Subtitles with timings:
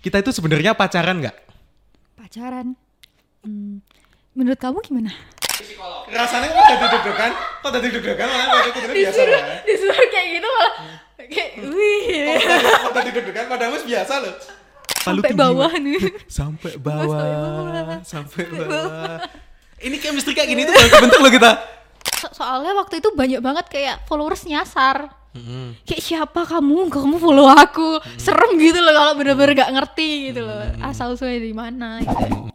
[0.00, 1.36] kita itu sebenarnya pacaran nggak?
[2.16, 2.72] Pacaran.
[3.40, 3.80] Hmm,
[4.32, 5.12] menurut kamu gimana?
[6.06, 7.32] Rasanya kok jadi deg-degan?
[7.60, 8.28] Kok jadi deg-degan?
[8.28, 9.58] Malah itu biasa Disuruh, lah.
[9.62, 10.72] disuruh kayak gitu malah
[11.20, 12.36] kayak wih.
[12.80, 13.44] Kok tadi deg-degan?
[13.46, 14.34] Padahal mas biasa loh.
[15.00, 16.00] Sampai bawah nih.
[16.28, 17.16] Sampai bawah.
[17.16, 18.00] bawah.
[18.02, 19.16] Sampai bawah.
[19.80, 21.50] Ini chemistry kayak gini tuh baru kebentuk loh kita.
[22.20, 25.08] So- soalnya waktu itu banyak banget kayak followers nyasar.
[25.86, 26.90] Kayak siapa kamu?
[26.90, 28.02] Kamu follow aku.
[28.18, 30.66] Serem gitu loh kalau bener-bener gak ngerti gitu loh.
[30.82, 32.50] Asal usulnya dari mana gitu.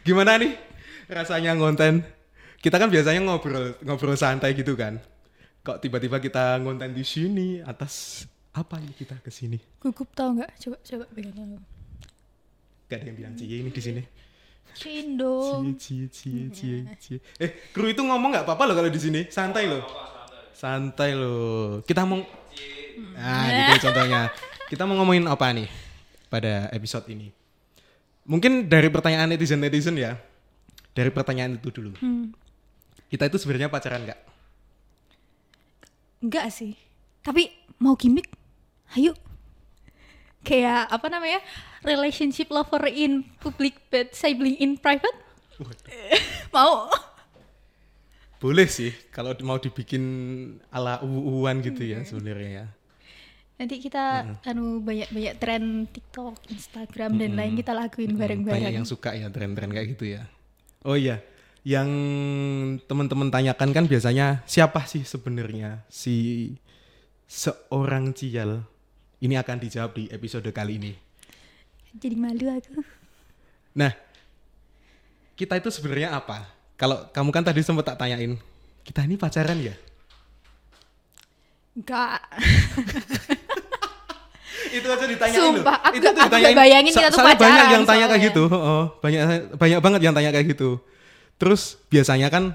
[0.00, 0.56] Gimana nih
[1.10, 2.02] rasanya ngonten?
[2.60, 5.00] Kita kan biasanya ngobrol ngobrol santai gitu kan.
[5.60, 8.24] Kok tiba-tiba kita ngonten di sini atas
[8.56, 9.60] apa ini kita ke sini?
[9.80, 10.50] Gugup tau nggak?
[10.56, 11.60] Coba coba pegang.
[12.90, 14.02] Gak ada yang bilang cie ini di sini.
[14.74, 15.64] Cindo.
[15.76, 17.16] Cie cie cie cie cie.
[17.38, 19.26] Eh, kru itu ngomong nggak apa-apa loh kalau di sini.
[19.28, 19.82] Santai loh.
[20.54, 21.80] Santai loh.
[21.84, 22.20] Kita mau
[23.16, 24.28] Nah, gitu contohnya.
[24.68, 25.68] Kita mau ngomongin apa nih
[26.28, 27.32] pada episode ini?
[28.28, 30.14] Mungkin dari pertanyaan netizen-netizen ya.
[30.92, 31.96] Dari pertanyaan itu dulu.
[31.98, 32.30] Hmm.
[33.10, 34.20] Kita itu sebenarnya pacaran nggak?
[36.22, 36.76] Enggak sih.
[37.24, 38.28] Tapi mau gimmick?
[38.94, 39.16] Ayo.
[40.44, 41.40] Kayak apa namanya?
[41.80, 45.16] Relationship lover in public but sibling in private?
[46.54, 46.88] mau?
[48.40, 50.02] Boleh sih kalau mau dibikin
[50.72, 52.66] ala uwan gitu ya sebenarnya ya.
[53.60, 58.56] Nanti kita anu banyak-banyak tren TikTok, Instagram dan lain kita lakuin bareng-bareng.
[58.64, 60.24] Banyak yang suka ya tren-tren kayak gitu ya.
[60.80, 61.20] Oh iya,
[61.60, 61.88] yang
[62.88, 66.56] teman-teman tanyakan kan biasanya siapa sih sebenarnya si
[67.28, 68.64] seorang Cial?
[69.20, 71.09] Ini akan dijawab di episode kali ini.
[71.98, 72.86] Jadi malu aku.
[73.74, 73.90] Nah,
[75.34, 76.46] kita itu sebenarnya apa?
[76.78, 78.38] Kalau kamu kan tadi sempat tak tanyain,
[78.86, 79.74] kita ini pacaran ya?
[81.74, 82.20] Enggak.
[84.70, 85.86] itu aja ditanyain Sumpah, loh.
[85.90, 86.56] aku itu aku ditanyain.
[86.56, 89.22] bayangin kita tuh soalnya banyak pacaran yang tanya kayak gitu oh, banyak
[89.58, 90.70] banyak banget yang tanya kayak gitu
[91.42, 92.54] terus biasanya kan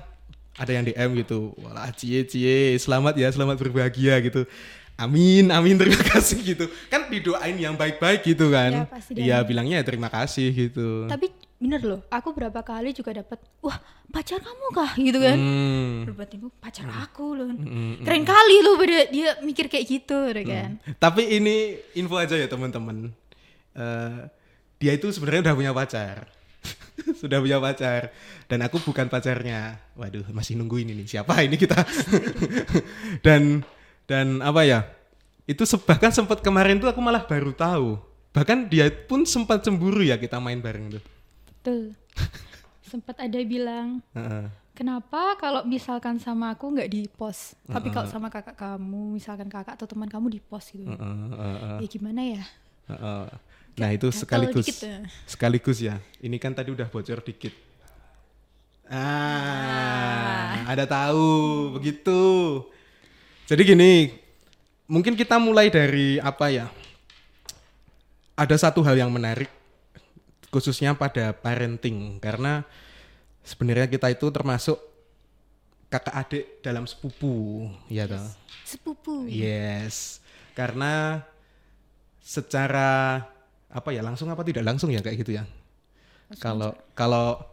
[0.56, 4.48] ada yang DM gitu wala cie cie selamat ya selamat berbahagia gitu
[4.96, 9.48] amin amin terima kasih gitu kan didoain yang baik-baik gitu kan Ya, pasti iya doain.
[9.48, 13.80] bilangnya ya terima kasih gitu Tapi bener loh, aku berapa kali juga dapat, wah
[14.12, 14.92] pacar kamu kah?
[15.00, 15.38] Gitu kan.
[15.40, 16.04] Hmm.
[16.04, 17.48] Berbuat ibu pacar aku loh.
[18.04, 20.70] Keren kali loh pada dia mikir kayak gitu udah kan.
[21.00, 23.08] Tapi ini info aja ya teman-teman.
[23.72, 24.20] Eh,
[24.78, 26.28] dia itu sebenarnya udah punya pacar.
[27.24, 28.12] Sudah punya pacar
[28.46, 29.80] dan aku bukan pacarnya.
[29.96, 31.78] Waduh, masih nungguin ini siapa ini kita.
[33.26, 33.64] dan
[34.06, 34.80] dan apa ya?
[35.46, 38.02] Itu bahkan sempat kemarin tuh aku malah baru tahu.
[38.34, 41.04] Bahkan dia pun sempat cemburu ya kita main bareng tuh.
[41.50, 41.82] Betul.
[42.86, 44.46] Sempat ada bilang, Heeh.
[44.78, 49.74] kenapa kalau misalkan sama aku nggak di post, tapi kalau sama kakak kamu, misalkan kakak
[49.74, 50.86] atau teman kamu di post gitu.
[50.94, 52.44] Heeh, heeh, Ya gimana ya?
[52.94, 53.26] heeh.
[53.76, 54.98] Nah, itu sekaligus dikit ya.
[55.28, 55.98] sekaligus ya.
[56.24, 57.52] Ini kan tadi udah bocor dikit.
[58.86, 62.22] Ah, ada tahu begitu.
[63.46, 64.10] Jadi gini,
[64.90, 66.66] mungkin kita mulai dari apa ya?
[68.34, 69.48] Ada satu hal yang menarik
[70.50, 72.66] khususnya pada parenting karena
[73.46, 74.82] sebenarnya kita itu termasuk
[75.94, 78.26] kakak adik dalam sepupu, ya toh.
[78.66, 79.30] Sepupu.
[79.30, 80.26] Yes,
[80.58, 81.22] karena
[82.26, 83.22] secara
[83.70, 85.46] apa ya langsung apa tidak langsung ya kayak gitu ya.
[86.42, 87.46] Kalau kalau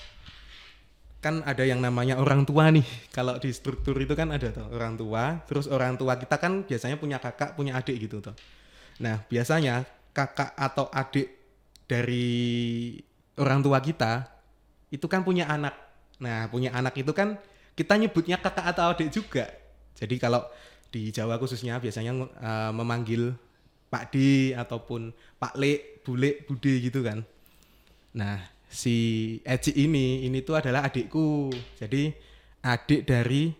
[1.22, 2.82] kan ada yang namanya orang tua nih.
[3.14, 6.98] Kalau di struktur itu kan ada tuh orang tua, terus orang tua kita kan biasanya
[6.98, 8.34] punya kakak, punya adik gitu tuh.
[8.98, 11.30] Nah, biasanya kakak atau adik
[11.86, 12.98] dari
[13.38, 14.26] orang tua kita
[14.90, 15.78] itu kan punya anak.
[16.18, 17.38] Nah, punya anak itu kan
[17.78, 19.46] kita nyebutnya kakak atau adik juga.
[19.94, 20.42] Jadi kalau
[20.90, 23.32] di Jawa khususnya biasanya eh, memanggil
[23.86, 24.16] Pak D
[24.58, 27.22] ataupun Pak Le, Bule, Bude gitu kan.
[28.10, 28.96] Nah, si
[29.44, 31.52] Eci ini ini tuh adalah adikku.
[31.76, 32.08] Jadi
[32.64, 33.52] adik dari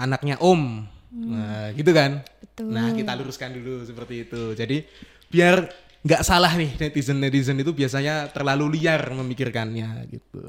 [0.00, 0.62] anaknya Om.
[1.08, 2.24] Nah, gitu kan?
[2.40, 2.72] Betul.
[2.72, 4.56] Nah, kita luruskan dulu seperti itu.
[4.56, 4.88] Jadi
[5.28, 5.68] biar
[5.98, 10.40] nggak salah nih netizen-netizen itu biasanya terlalu liar memikirkannya gitu.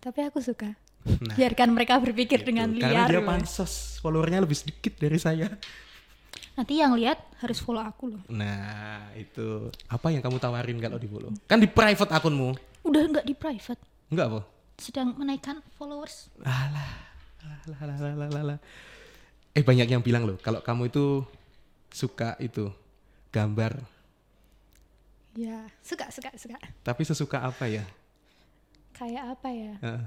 [0.00, 0.72] Tapi aku suka.
[1.02, 2.82] Nah, Biarkan mereka berpikir dengan Gitu.
[2.82, 3.10] Karena liar.
[3.10, 3.26] dia loh.
[3.26, 5.50] pansos, followernya lebih sedikit dari saya.
[6.52, 8.22] Nanti yang lihat harus follow aku loh.
[8.30, 11.32] Nah, itu apa yang kamu tawarin kalau di follow?
[11.50, 12.71] Kan di private akunmu.
[12.82, 13.80] Udah nggak di private,
[14.10, 14.40] Enggak apa?
[14.76, 16.26] sedang menaikkan followers.
[16.42, 16.90] Alah,
[17.38, 18.58] alah, alah, alah, alah, alah.
[19.52, 21.22] Eh banyak yang bilang loh, kalau kamu itu
[21.88, 22.72] suka itu
[23.30, 23.78] gambar,
[25.32, 26.60] Ya, suka suka suka.
[26.82, 27.84] tapi sesuka apa ya?
[28.92, 29.72] Kayak apa ya?
[29.80, 30.04] Heeh.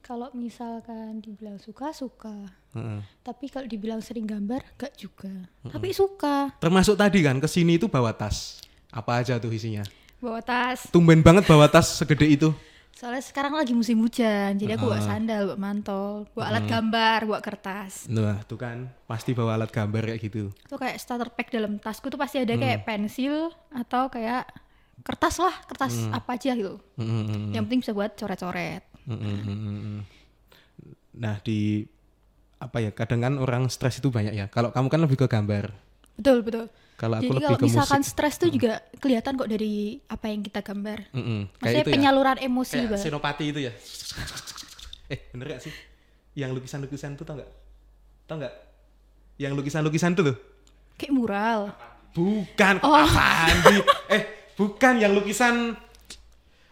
[0.00, 3.02] Kalau misalkan dibilang suka suka, Heeh.
[3.20, 5.32] tapi kalau dibilang sering gambar enggak juga.
[5.66, 6.54] Tapi suka.
[6.58, 8.62] Termasuk tadi kan ke sini itu bawa tas.
[8.90, 9.82] Apa aja tuh isinya?
[10.20, 10.92] Bawa tas.
[10.92, 12.52] Tumben banget bawa tas segede itu.
[12.92, 17.40] Soalnya sekarang lagi musim hujan, jadi aku bawa sandal, bawa mantol, bawa alat gambar, bawa
[17.40, 18.04] kertas.
[18.12, 20.52] Nah, tuh kan pasti bawa alat gambar kayak gitu.
[20.52, 24.44] Itu kayak starter pack dalam tasku tuh pasti ada kayak pensil atau kayak
[25.00, 26.76] kertas lah, kertas apa aja gitu.
[27.00, 27.56] Mm-mm.
[27.56, 28.84] Yang penting bisa buat coret-coret.
[29.08, 30.04] Mm-mm.
[31.16, 31.88] Nah, di
[32.60, 32.92] apa ya?
[32.92, 34.52] Kadang kan orang stres itu banyak ya.
[34.52, 35.72] Kalau kamu kan lebih ke gambar.
[36.20, 36.64] Betul, betul.
[36.94, 38.12] Kalau aku Jadi lebih kalau ke misalkan musik.
[38.12, 39.74] stres tuh juga kelihatan kok dari
[40.04, 41.08] apa yang kita gambar.
[41.10, 41.48] Mm-mm.
[41.48, 41.94] Maksudnya Kayak itu ya.
[41.96, 43.06] penyaluran emosi Kayak banget.
[43.08, 43.72] senopati itu ya.
[45.08, 45.72] Eh, bener gak sih?
[46.34, 47.50] Yang lukisan-lukisan tuh tau gak?
[48.24, 48.52] Tau gak?
[49.34, 50.36] Yang lukisan-lukisan tuh loh.
[50.94, 51.60] Kayak mural.
[52.12, 52.92] Bukan, Oh.
[52.92, 53.56] apaan?
[54.12, 54.22] Eh,
[54.54, 55.72] bukan yang lukisan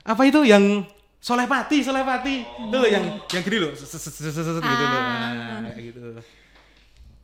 [0.03, 0.85] apa itu yang
[1.19, 2.37] Solepati, Solepati.
[2.69, 3.73] Itu loh yang yang gede loh.
[3.73, 3.91] Gitu
[4.55, 4.61] loh.
[4.63, 5.59] Ah.
[5.59, 6.01] Nah, kayak gitu.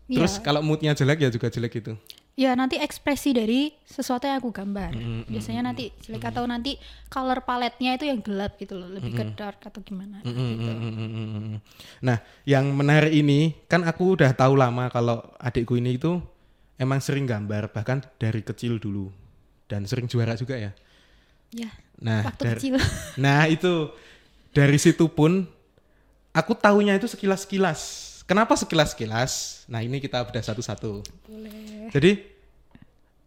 [0.05, 0.19] Iya.
[0.21, 1.97] Terus kalau moodnya jelek ya juga jelek gitu.
[2.35, 4.91] Ya nanti ekspresi dari sesuatu yang aku gambar.
[5.31, 6.75] Biasanya nanti jelek atau nanti
[7.07, 10.19] color paletnya itu yang gelap gitu loh, lebih ke dark atau gimana.
[10.27, 11.59] Mm, mm, mm, mm, mm, mm.
[12.03, 16.19] Nah, yang menarik ini kan aku udah tahu lama kalau adikku ini itu
[16.75, 19.15] emang sering gambar bahkan dari kecil dulu
[19.71, 20.75] dan sering juara juga ya.
[21.55, 21.71] Ya,
[22.03, 22.75] Nah, waktu kecil.
[23.15, 23.95] Nah itu
[24.51, 25.47] dari situ pun
[26.35, 28.14] aku tahunya itu sekilas-sekilas.
[28.25, 29.65] Kenapa sekilas-sekilas?
[29.69, 31.05] Nah ini kita bedah satu-satu.
[31.29, 31.93] Boleh.
[31.93, 32.25] Jadi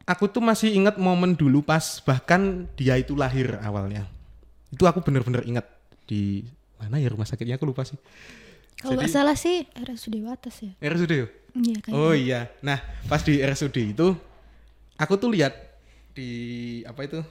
[0.10, 4.10] aku tuh masih ingat momen dulu pas bahkan dia itu lahir awalnya.
[4.74, 5.70] Itu aku bener-bener ingat
[6.10, 6.42] di
[6.82, 7.98] mana ya rumah sakitnya aku lupa sih.
[8.82, 10.74] Kalau nggak salah sih RSUD Wates ya.
[10.82, 11.28] RSUD ya?
[11.54, 11.78] Iya.
[11.94, 12.50] Oh iya.
[12.66, 14.18] Nah pas di RSUD itu
[14.98, 15.54] aku tuh lihat
[16.18, 17.22] di apa itu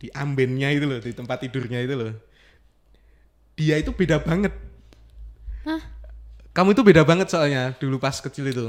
[0.00, 2.16] di ambennya itu loh di tempat tidurnya itu loh.
[3.52, 4.56] Dia itu beda banget.
[5.68, 5.91] Hah?
[6.52, 8.66] Kamu itu beda banget soalnya dulu pas kecil itu.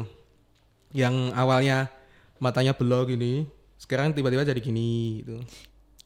[0.95, 1.91] Yang awalnya
[2.37, 3.43] matanya belok gini,
[3.75, 5.35] sekarang tiba-tiba jadi gini gitu.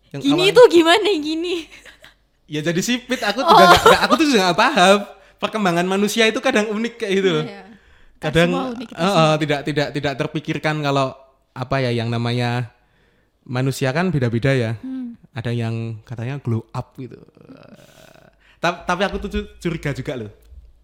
[0.10, 1.56] Yang Gini awal- tuh gimana gini?
[2.54, 3.22] ya jadi sipit.
[3.22, 4.98] Aku juga nggak- nggak- aku tuh juga nggak paham.
[5.38, 7.46] Perkembangan manusia itu kadang unik kayak gitu loh.
[7.46, 7.62] Iya.
[8.18, 11.14] Kadang eh, eh, tidak tidak tidak terpikirkan kalau
[11.54, 12.74] apa ya yang namanya
[13.46, 14.72] manusia kan beda-beda ya.
[14.82, 15.14] Hmm.
[15.38, 17.22] Ada yang katanya glow up gitu.
[18.58, 20.32] Ta- tapi aku tuh cu- curiga juga loh.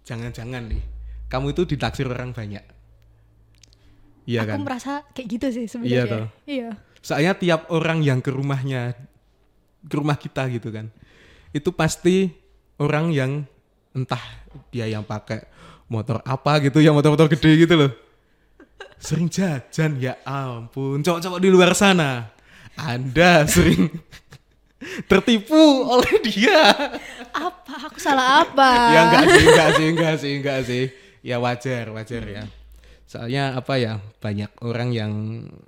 [0.03, 0.83] Jangan-jangan nih,
[1.31, 2.63] kamu itu ditaksir orang banyak.
[4.23, 4.59] Iya aku kan?
[4.63, 6.07] merasa kayak gitu sih Iya sebenarnya.
[6.07, 6.27] toh.
[6.47, 6.69] Iya.
[7.03, 8.95] Soalnya tiap orang yang ke rumahnya,
[9.83, 10.88] ke rumah kita gitu kan,
[11.51, 12.31] itu pasti
[12.79, 13.31] orang yang
[13.91, 14.23] entah
[14.71, 15.44] dia yang pakai
[15.91, 17.91] motor apa gitu, yang motor-motor gede gitu loh.
[19.03, 21.03] Sering jajan, ya ampun.
[21.03, 22.31] Cowok-cowok di luar sana,
[22.79, 23.91] Anda sering
[25.06, 25.57] tertipu
[25.88, 26.74] oleh dia.
[27.33, 27.89] Apa?
[27.89, 28.69] Aku salah apa?
[28.94, 30.83] ya enggak sih, enggak sih, enggak sih, enggak sih.
[31.24, 32.44] Ya wajar, wajar ya.
[33.07, 35.12] Soalnya apa ya, banyak orang yang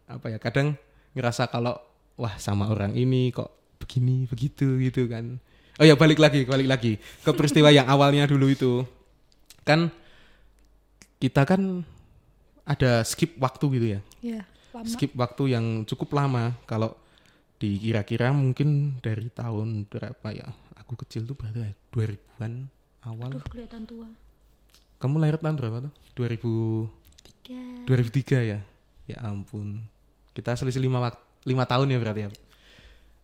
[0.10, 0.76] apa ya, kadang
[1.16, 1.80] ngerasa kalau
[2.20, 5.40] wah sama orang ini kok begini, begitu gitu kan.
[5.76, 8.74] Oh ya balik lagi, balik lagi ke peristiwa yang awalnya dulu itu.
[9.68, 9.92] Kan
[11.20, 11.84] kita kan
[12.66, 14.00] ada skip waktu gitu ya.
[14.24, 14.42] Iya.
[14.76, 14.88] Lama.
[14.92, 16.96] Skip waktu yang cukup lama kalau
[17.56, 20.48] dikira-kira mungkin dari tahun berapa ya?
[20.82, 21.74] Aku kecil tuh berapa ya?
[21.92, 22.54] 2000-an
[23.04, 23.30] awal.
[23.32, 24.08] Aduh kelihatan tua.
[25.00, 25.94] Kamu lahir tahun berapa tuh?
[26.16, 26.88] 2000
[27.26, 27.62] Tiga.
[27.86, 28.60] 2003 ya?
[29.06, 29.82] Ya ampun.
[30.34, 32.30] Kita selisih 5 wak- lima tahun ya berarti ya.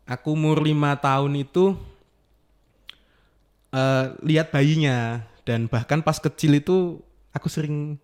[0.05, 1.73] Aku umur 5 tahun itu
[3.71, 6.99] eh lihat bayinya dan bahkan pas kecil itu
[7.31, 7.95] aku sering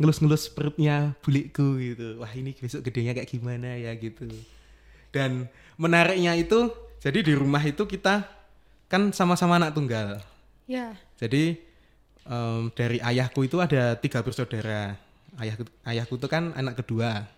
[0.00, 2.18] ngelus-ngelus perutnya bulikku gitu.
[2.18, 4.26] Wah, ini besok gedenya kayak gimana ya gitu.
[5.12, 8.24] Dan menariknya itu jadi di rumah itu kita
[8.88, 10.18] kan sama-sama anak tunggal.
[10.66, 10.96] Ya.
[11.20, 11.60] Jadi
[12.24, 14.96] em, dari ayahku itu ada tiga bersaudara.
[15.36, 17.28] Ayahku, ayahku itu kan anak kedua.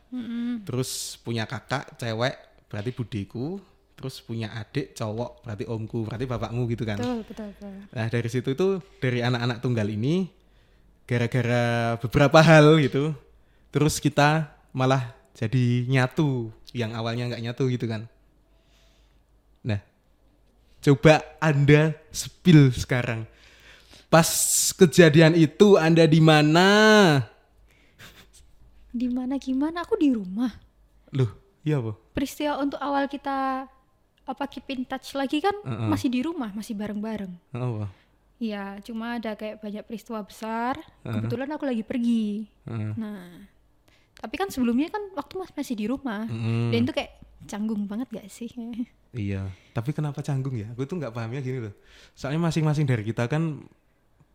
[0.62, 2.38] Terus punya kakak cewek
[2.70, 3.58] berarti budiku.
[3.94, 6.98] Terus punya adik cowok berarti omku berarti bapakmu gitu kan.
[6.98, 7.72] Betul, betul, betul.
[7.94, 10.26] Nah dari situ itu dari anak-anak tunggal ini
[11.06, 13.14] gara-gara beberapa hal gitu.
[13.70, 18.10] Terus kita malah jadi nyatu yang awalnya nggak nyatu gitu kan.
[19.62, 19.80] Nah
[20.82, 23.24] coba anda spill sekarang.
[24.10, 24.28] Pas
[24.76, 26.66] kejadian itu anda di mana?
[28.94, 29.82] Di mana gimana?
[29.82, 30.54] Aku di rumah.
[31.10, 31.30] Loh,
[31.66, 31.98] iya apa?
[32.14, 33.66] Peristiwa untuk awal kita
[34.24, 35.88] apa keep in touch lagi kan Heeh.
[35.90, 37.34] masih di rumah, masih bareng-bareng.
[37.50, 37.90] Apa?
[38.38, 40.78] Iya, cuma ada kayak banyak peristiwa besar.
[41.02, 42.46] Kebetulan aku lagi pergi.
[42.70, 42.92] Heeh.
[42.94, 43.50] Nah,
[44.24, 46.24] tapi kan sebelumnya kan waktu mas masih di rumah.
[46.24, 46.72] Mm-mm.
[46.72, 47.12] Dan itu kayak
[47.44, 48.48] canggung banget gak sih?
[49.14, 50.66] Iya, tapi kenapa canggung ya?
[50.74, 51.70] Aku tuh nggak pahamnya gini loh.
[52.18, 53.62] Soalnya masing-masing dari kita kan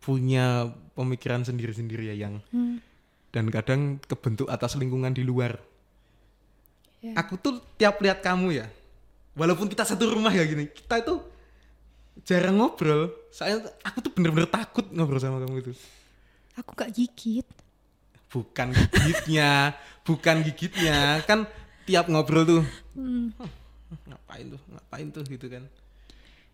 [0.00, 2.80] punya pemikiran sendiri-sendiri ya yang Hmm.
[3.28, 5.60] dan kadang kebentuk atas lingkungan di luar.
[7.04, 7.12] Ya.
[7.20, 8.72] Aku tuh tiap lihat kamu ya,
[9.36, 11.20] walaupun kita satu rumah ya gini, kita itu
[12.24, 13.12] jarang ngobrol.
[13.28, 15.72] Saya aku tuh bener-bener takut ngobrol sama kamu itu.
[16.56, 17.44] Aku gak gigit.
[18.30, 19.74] Bukan gigitnya,
[20.06, 21.50] bukan gigitnya, kan
[21.82, 22.62] tiap ngobrol tuh
[22.94, 23.34] Hmm.
[23.38, 23.50] "Huh,
[24.06, 25.64] ngapain tuh, ngapain tuh gitu kan.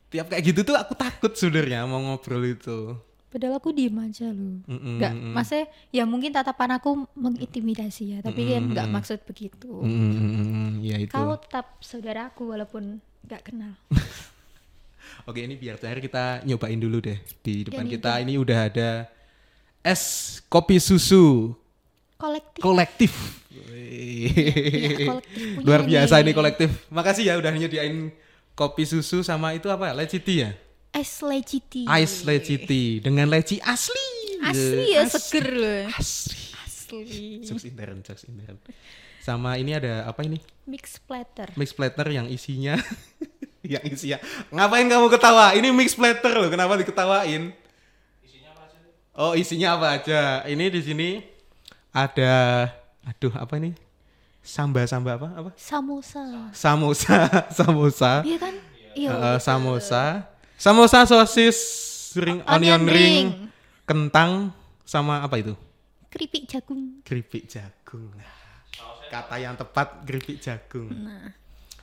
[0.08, 2.96] Tiap kayak gitu tuh aku takut sebenarnya mau ngobrol itu.
[3.26, 4.64] Padahal aku diem aja loh.
[4.64, 5.32] Nggak, mm-mm.
[5.34, 9.68] maksudnya ya mungkin tatapan aku mengintimidasi ya, tapi kan nggak maksud begitu.
[9.84, 11.12] Mm-mm, ya itu.
[11.12, 13.74] Kau tetap saudaraku walaupun nggak kenal.
[15.28, 18.90] Oke ini biar terakhir kita nyobain dulu deh di depan kita ini udah ada
[19.82, 21.50] es kopi susu
[22.16, 22.60] Kolektif.
[22.64, 23.12] kolektif.
[24.96, 25.88] Kolektif punya Luar ini.
[25.92, 26.70] biasa ini kolektif.
[26.88, 28.08] Makasih ya udah nyediain
[28.52, 29.92] kopi susu sama itu apa?
[29.92, 30.50] Leci tea ya?
[30.96, 31.84] Es leciti.
[31.84, 34.40] Ice leci tea dengan leci asli.
[34.40, 35.12] Asli ya Asli.
[35.12, 35.84] seger loh.
[35.92, 36.40] Asli.
[36.64, 37.44] Asli.
[37.44, 38.56] Jokes intern, jokes intern.
[39.20, 40.40] Sama ini ada apa ini?
[40.64, 41.52] Mix platter.
[41.52, 42.80] Mix platter yang isinya
[43.76, 44.16] yang isinya.
[44.48, 45.52] Ngapain kamu ketawa?
[45.52, 46.48] Ini mix platter loh.
[46.48, 47.52] Kenapa diketawain?
[49.16, 50.44] Oh, isinya apa aja?
[50.44, 51.08] Ini di sini
[51.96, 52.32] ada
[53.02, 53.72] aduh apa ini?
[54.44, 55.28] Samba samba apa?
[55.32, 55.50] Apa?
[55.56, 56.22] Samosa.
[56.52, 57.18] Samosa,
[57.58, 58.12] samosa.
[58.22, 58.54] Iya kan?
[58.92, 59.10] Iya.
[59.10, 60.04] Eh, samosa.
[60.56, 61.58] Samosa sosis
[62.14, 63.26] ring onion, Onion ring, ring.
[63.82, 64.52] kentang
[64.84, 65.56] sama apa itu?
[66.08, 67.00] Keripik jagung.
[67.02, 68.12] Keripik jagung.
[68.12, 68.32] Nah,
[69.06, 70.88] Kata yang tepat keripik jagung.
[70.90, 71.30] Nah,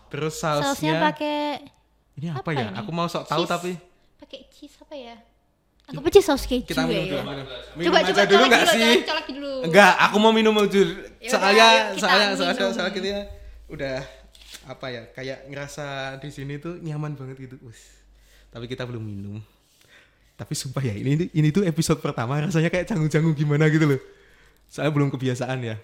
[0.10, 1.38] Terus sausnya sausnya, pakai
[2.16, 2.66] ini apa, apa ya?
[2.68, 2.78] ini?
[2.78, 3.52] Aku mau sok tahu Cheese.
[3.52, 3.72] tapi
[4.20, 5.16] pakai cheese apa ya?
[5.94, 7.06] Anggap aja saus keju kita minum ya.
[7.06, 7.14] dulu.
[7.14, 7.24] ya.
[7.24, 7.46] Minum,
[7.78, 8.94] minum Coba coba dulu colek nggak dulu, sih?
[9.06, 9.54] colek dulu.
[9.70, 10.94] Enggak, aku mau minum dulu.
[11.22, 13.10] Soalnya, soalnya, soalnya, soalnya kita
[13.70, 13.98] udah
[14.66, 15.04] apa ya?
[15.14, 15.86] Kayak ngerasa
[16.18, 17.62] di sini tuh nyaman banget gitu.
[17.62, 17.94] Wis.
[18.50, 19.38] Tapi kita belum minum.
[20.34, 24.02] Tapi sumpah ya, ini ini, ini tuh episode pertama rasanya kayak canggung-canggung gimana gitu loh.
[24.66, 25.78] Soalnya belum kebiasaan ya.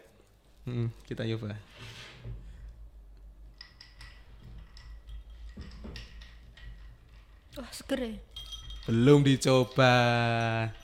[0.66, 1.54] Hmm, kita coba.
[7.58, 8.14] Wah, seger ya.
[8.90, 9.94] Belum dicoba.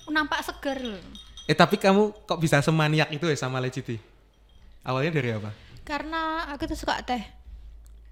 [0.05, 1.01] Nampak seger loh.
[1.49, 3.97] Eh tapi kamu kok bisa semaniak itu ya sama Leciti?
[4.85, 5.49] Awalnya dari apa?
[5.81, 7.25] Karena aku tuh suka teh.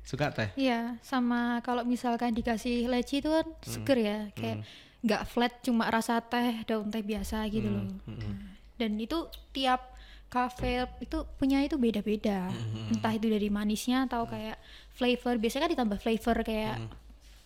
[0.01, 0.49] Suka teh?
[0.57, 4.65] Iya, sama kalau misalkan dikasih leci itu kan seger ya, kayak
[5.05, 7.85] nggak flat cuma rasa teh daun teh biasa gitu loh.
[8.09, 9.93] Nah, Dan itu tiap
[10.33, 12.49] kafe itu punya itu beda-beda.
[12.89, 14.57] Entah itu dari manisnya atau kayak
[14.97, 15.37] flavor.
[15.37, 16.81] Biasanya kan ditambah flavor kayak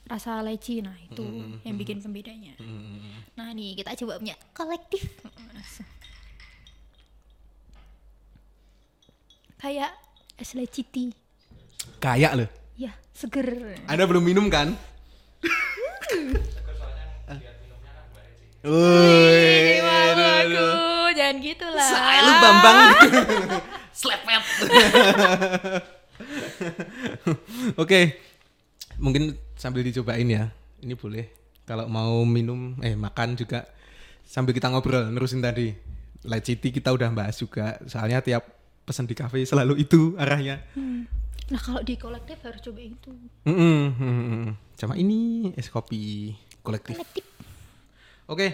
[0.08, 0.82] rasa leci.
[0.82, 1.24] Nah, itu
[1.68, 2.56] yang bikin pembedanya.
[3.36, 5.04] Nah, nih kita coba punya kolektif.
[9.62, 9.92] Kayak
[10.38, 11.12] es leci tea.
[12.00, 12.50] Kayak loh.
[12.78, 13.78] Ya, seger.
[13.90, 14.78] Anda belum minum kan?
[18.68, 20.70] Malu aku,
[21.16, 21.90] jangan gitu lah.
[21.90, 22.78] saya lu Bambang.
[24.00, 24.44] Slepet.
[27.82, 28.00] Oke.
[29.02, 30.54] Mungkin sambil dicobain ya.
[30.80, 31.26] Ini boleh.
[31.68, 33.68] Kalau mau minum eh makan juga
[34.24, 35.74] sambil kita ngobrol nerusin tadi.
[36.24, 37.82] Leciti kita udah bahas juga.
[37.90, 38.46] Soalnya tiap
[38.88, 40.64] pesan di kafe selalu itu arahnya.
[41.48, 43.12] Nah kalau di kolektif harus coba itu.
[43.44, 44.46] Mm-mm, mm-mm.
[44.80, 46.32] Sama ini es kopi
[46.64, 46.96] kolektif.
[46.96, 47.26] Kolektif.
[48.28, 48.48] Oke,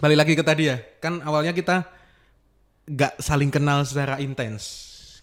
[0.00, 0.76] balik lagi ke tadi ya.
[1.00, 1.84] Kan awalnya kita
[2.88, 4.64] nggak saling kenal secara intens.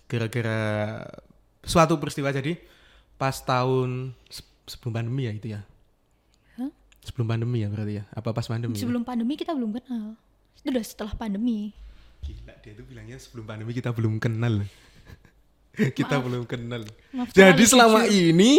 [0.05, 1.01] Gara-gara
[1.65, 2.60] suatu peristiwa jadi
[3.17, 4.13] pas tahun
[4.67, 5.62] sebelum pandemi ya itu ya.
[6.60, 6.72] Hah?
[7.03, 8.03] Sebelum pandemi ya berarti ya.
[8.15, 8.75] Apa pas pandemi?
[8.77, 8.84] ya?
[8.84, 10.15] Sebelum pandemi kita belum kenal.
[10.60, 11.75] Itu udah setelah pandemi.
[12.24, 14.63] Gila, dia tuh bilangnya sebelum pandemi kita belum kenal.
[16.00, 16.88] kita belum kenal.
[17.12, 18.32] Maaf jadi selama jujur.
[18.32, 18.53] ini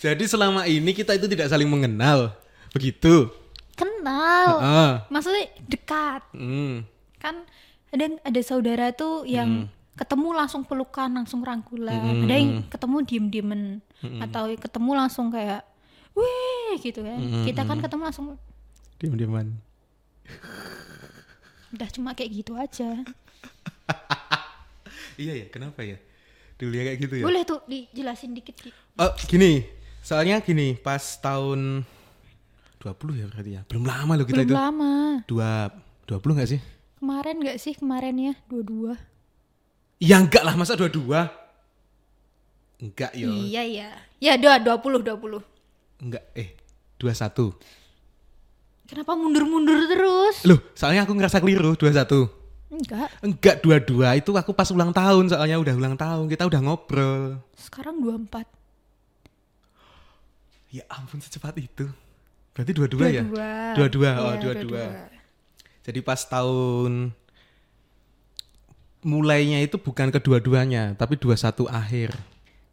[0.00, 2.32] jadi selama ini kita itu tidak saling mengenal.
[2.72, 3.28] Begitu.
[3.74, 4.48] Kenal.
[4.62, 4.92] Heeh.
[5.10, 6.22] Maksudnya dekat.
[6.32, 6.86] Hmm.
[7.18, 7.44] Kan
[7.90, 9.66] ada ada saudara tuh yang
[10.00, 12.24] ketemu langsung pelukan, langsung rangkulan.
[12.24, 13.60] Ada yang ketemu diem-diemen
[14.24, 15.60] atau ketemu langsung kayak
[16.16, 17.20] wih gitu kan.
[17.44, 18.26] Kita kan ketemu langsung
[18.96, 19.52] Diam-diaman.
[21.70, 22.88] udah cuma kayak gitu aja.
[25.20, 26.00] Iya ya, kenapa ya?
[26.56, 27.24] Dulu ya kayak gitu ya.
[27.28, 28.72] Boleh tuh dijelasin dikit Ki.
[28.96, 29.68] Oh, gini.
[30.00, 31.84] Soalnya gini, pas tahun
[32.80, 33.60] 20 ya berarti ya.
[33.68, 34.56] Belum lama loh kita Belum itu.
[34.56, 34.92] lama.
[35.28, 35.68] Dua
[36.08, 36.60] 20 enggak sih?
[36.96, 38.96] Kemarin nggak sih kemarin ya dua-dua?
[40.00, 41.28] Ya enggak lah, masa dua-dua?
[42.80, 43.28] Enggak yo.
[43.28, 43.88] Iya iya.
[44.16, 45.44] Ya dua dua puluh dua puluh.
[46.00, 46.56] Enggak, eh
[46.96, 47.52] 21.
[48.88, 50.42] Kenapa mundur-mundur terus?
[50.48, 52.26] Loh, soalnya aku ngerasa keliru 21.
[52.72, 53.08] Enggak.
[53.20, 57.36] Enggak dua-dua itu aku pas ulang tahun soalnya udah ulang tahun kita udah ngobrol.
[57.60, 58.48] Sekarang dua empat.
[60.72, 61.84] Ya ampun secepat itu.
[62.56, 63.22] Berarti dua-dua ya?
[63.26, 63.50] Dua-dua.
[63.76, 64.84] Dua-dua, oh Iya, dua-dua.
[65.84, 67.10] Jadi pas tahun
[69.00, 72.12] mulainya itu bukan kedua-duanya, tapi dua satu akhir.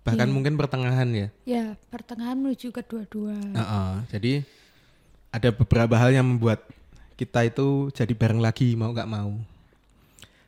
[0.03, 0.34] Bahkan Iya.
[0.36, 1.27] mungkin pertengahan ya.
[1.43, 3.36] Ya, pertengahan menuju kedua-dua.
[3.36, 4.34] Heeh, jadi
[5.31, 6.63] ada beberapa hal yang membuat
[7.19, 9.36] kita itu jadi bareng lagi mau nggak mau.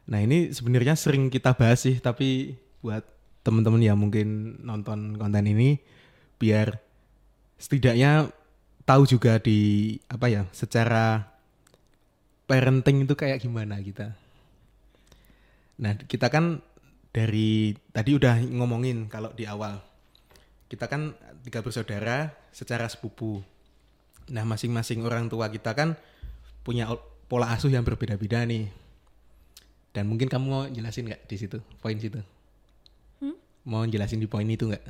[0.10, 3.04] Nah ini sebenarnya sering kita bahas sih, tapi buat
[3.44, 5.80] teman-teman yang mungkin nonton konten ini,
[6.40, 6.80] biar
[7.60, 8.32] setidaknya
[8.88, 11.28] tahu juga di apa ya, secara
[12.48, 14.16] parenting itu kayak gimana kita.
[15.80, 16.60] Nah kita kan
[17.10, 19.82] dari tadi udah ngomongin kalau di awal
[20.70, 23.42] kita kan tiga bersaudara secara sepupu.
[24.30, 25.98] Nah, masing-masing orang tua kita kan
[26.62, 26.86] punya
[27.26, 28.70] pola asuh yang berbeda-beda nih.
[29.90, 32.22] Dan mungkin kamu mau jelasin nggak di situ, poin situ?
[33.18, 33.34] Hmm?
[33.66, 34.86] Mau jelasin di poin itu nggak?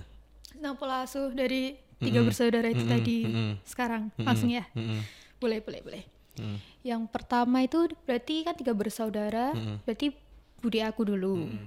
[0.60, 2.28] Nah, pola asuh dari tiga Mm-mm.
[2.28, 3.52] bersaudara itu Mm-mm, tadi mm-mm.
[3.64, 4.68] sekarang Mm-mm, langsung ya.
[4.76, 5.00] mm-mm,
[5.40, 6.04] Boleh, boleh, boleh.
[6.36, 9.80] mm, Yang pertama itu berarti kan tiga bersaudara, Mm-mm.
[9.88, 10.12] berarti
[10.60, 11.48] bude aku dulu.
[11.48, 11.66] Mm.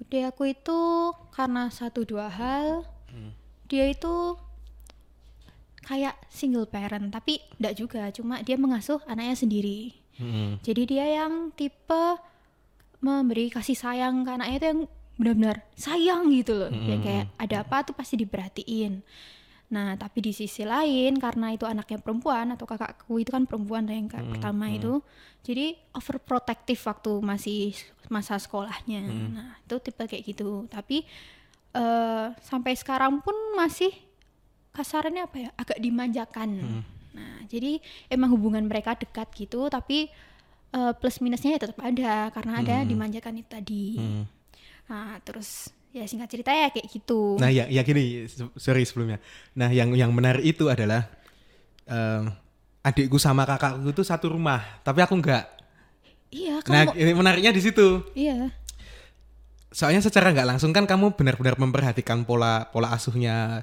[0.00, 0.80] Bude aku itu
[1.34, 3.30] karena satu dua hal, Mm.
[3.66, 4.38] dia itu
[5.82, 9.98] kayak single parent, tapi enggak juga, cuma dia mengasuh anaknya sendiri.
[10.16, 12.04] mm, Jadi dia yang tipe
[13.00, 14.80] memberi kasih sayang ke anaknya itu yang
[15.16, 16.70] benar-benar sayang gitu loh.
[16.70, 19.02] Yang kayak ada apa tuh pasti diperhatiin.
[19.70, 24.10] Nah, tapi di sisi lain karena itu anaknya perempuan atau kakakku itu kan perempuan yang
[24.10, 24.98] kayak pertama itu.
[25.46, 27.60] Jadi overprotective waktu masih
[28.10, 29.06] masa sekolahnya.
[29.06, 30.66] Nah, itu tipe kayak gitu.
[30.66, 31.06] Tapi
[31.70, 33.94] eh sampai sekarang pun masih
[34.74, 35.50] kasarnya apa ya?
[35.54, 36.50] agak dimanjakan.
[37.14, 37.78] Nah, jadi
[38.10, 40.10] emang hubungan mereka dekat gitu, tapi
[40.74, 43.86] eh, plus minusnya ya tetap ada karena ada dimanjakan itu tadi.
[44.02, 44.24] mm.
[44.90, 47.34] Nah, terus ya singkat cerita ya kayak gitu.
[47.36, 49.18] Nah, ya, ya gini, sorry sebelumnya.
[49.52, 51.10] Nah, yang yang menarik itu adalah
[51.84, 52.30] em,
[52.80, 55.44] adikku sama kakakku itu satu rumah, tapi aku nggak.
[56.30, 58.06] iya, Nah, kamu ini menariknya di situ.
[58.14, 58.54] iya.
[59.70, 63.62] soalnya secara nggak langsung kan kamu benar-benar memperhatikan pola pola asuhnya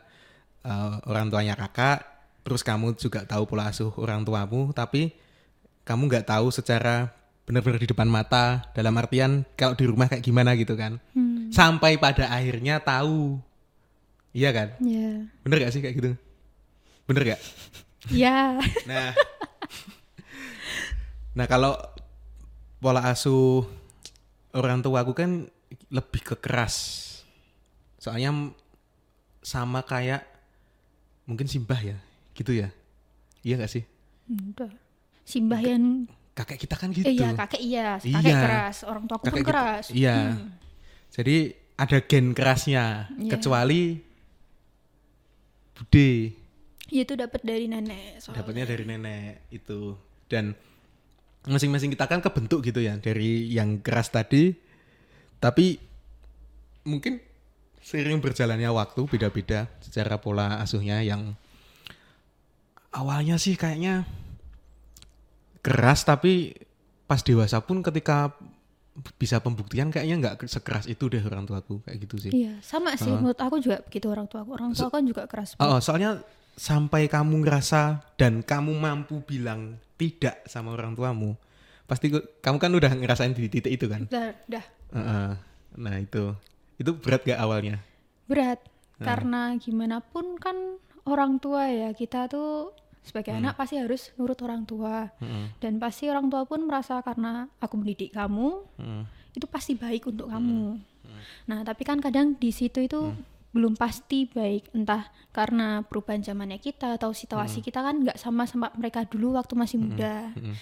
[0.64, 2.00] eh, orang tuanya kakak
[2.48, 5.12] terus kamu juga tahu pola asuh orang tuamu tapi
[5.84, 7.12] kamu nggak tahu secara
[7.44, 11.96] benar-benar di depan mata dalam artian kalau di rumah kayak gimana gitu kan Hmm, sampai
[11.96, 13.38] pada akhirnya tahu
[14.32, 15.26] iya kan ya.
[15.42, 16.12] bener gak sih kayak gitu
[17.06, 17.42] bener gak
[18.08, 18.56] Ya.
[18.88, 19.12] Nah,
[21.34, 21.76] nah kalau
[22.78, 23.68] pola asuh
[24.54, 25.44] orang tua aku kan
[25.90, 27.04] lebih ke keras.
[27.98, 28.32] Soalnya
[29.42, 30.24] sama kayak
[31.24, 31.98] mungkin simbah ya,
[32.32, 32.72] gitu ya.
[33.44, 33.84] Iya gak sih?
[34.28, 34.72] Udah.
[35.24, 37.04] Simbah yang Kakek kita kan gitu.
[37.04, 38.38] eh, iya kakek iya, kakek Iya.
[38.40, 39.86] keras, orang tua aku Kakek pun kita- keras.
[39.90, 40.16] Iya.
[40.32, 40.48] Hmm.
[41.12, 43.38] Jadi ada gen kerasnya, Iya.
[43.38, 44.02] kecuali
[45.74, 46.10] bude.
[46.88, 48.24] Iya, itu dapat dari nenek.
[48.24, 48.38] soalnya.
[48.42, 49.94] dapatnya dari nenek itu
[50.26, 50.56] dan
[51.44, 54.52] masing-masing kita kan kebentuk gitu ya dari yang keras tadi
[55.40, 55.80] tapi
[56.84, 57.24] mungkin
[57.80, 61.40] seiring berjalannya waktu beda-beda secara pola asuhnya yang
[62.92, 64.04] awalnya sih kayaknya
[65.64, 66.52] keras tapi
[67.08, 68.36] pas dewasa pun ketika
[69.22, 73.14] bisa pembuktian kayaknya nggak sekeras itu deh orang tuaku kayak gitu sih Iya, sama sih.
[73.14, 74.52] Menurut aku juga begitu orang tua aku.
[74.58, 75.54] Orang tua kan juga keras.
[75.62, 76.26] Oh, oh, soalnya
[76.58, 81.38] sampai kamu ngerasa dan kamu mampu bilang tidak sama orang tuamu,
[81.86, 82.10] pasti
[82.42, 84.10] kamu kan udah ngerasain di titik itu kan.
[84.10, 84.66] Udah, udah
[84.98, 85.30] Heeh.
[85.78, 86.34] Nah itu,
[86.82, 87.78] itu berat gak awalnya?
[88.28, 88.60] berat.
[88.98, 89.06] Nah.
[89.08, 90.58] Karena gimana pun kan
[91.06, 92.74] orang tua ya kita tuh
[93.08, 93.40] sebagai Hmm.
[93.42, 95.08] anak pasti harus nurut orang tua.
[95.18, 95.56] Heeh.
[95.58, 99.02] Dan pasti orang tua pun merasa karena aku mendidik kamu, Heeh.
[99.34, 100.76] itu pasti baik untuk kamu.
[100.76, 101.22] Hmm.
[101.48, 103.16] Nah, tapi kan kadang di situ itu
[103.56, 107.18] belum pasti baik, entah karena perubahan zamannya kita atau Hmm.
[107.18, 110.36] situasi kita kan nggak sama sama mereka dulu waktu masih muda.
[110.36, 110.56] Heeh.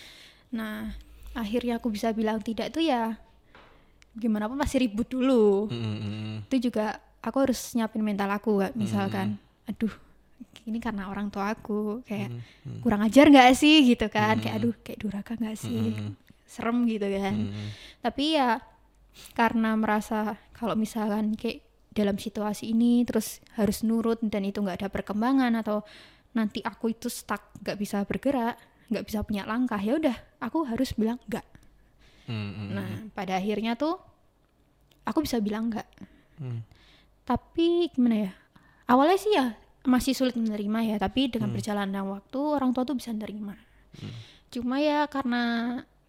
[0.54, 0.94] Nah,
[1.34, 3.18] akhirnya aku bisa bilang tidak itu ya
[4.16, 5.68] gimana pun pasti ribut dulu.
[5.68, 6.36] Heeh, heeh.
[6.48, 8.72] Itu juga aku harus nyiapin mental aku, nggak?
[8.72, 8.80] Hmm.
[8.80, 9.28] misalkan,
[9.66, 9.92] aduh
[10.66, 12.30] ini karena orang tua aku kayak
[12.82, 15.94] kurang ajar nggak sih gitu kan, kayak aduh kayak durhaka nggak sih,
[16.44, 17.36] serem gitu kan.
[17.38, 17.70] Heeh.
[18.02, 18.60] Tapi ya
[19.32, 21.64] karena merasa kalau misalkan kayak
[21.96, 25.88] dalam situasi ini terus harus nurut dan itu nggak ada perkembangan atau
[26.36, 28.60] nanti aku itu stuck nggak bisa bergerak
[28.92, 31.48] nggak bisa punya langkah ya udah aku harus bilang enggak
[32.28, 32.76] Heeh.
[32.76, 32.84] nah
[33.16, 33.96] pada akhirnya tuh
[35.08, 35.88] aku bisa bilang enggak
[36.36, 36.68] Hmm.
[37.24, 38.32] tapi gimana ya
[38.92, 43.14] awalnya sih ya masih sulit menerima ya tapi dengan perjalanan waktu orang tua tuh bisa
[43.14, 43.56] menerima
[44.50, 45.44] cuma ya karena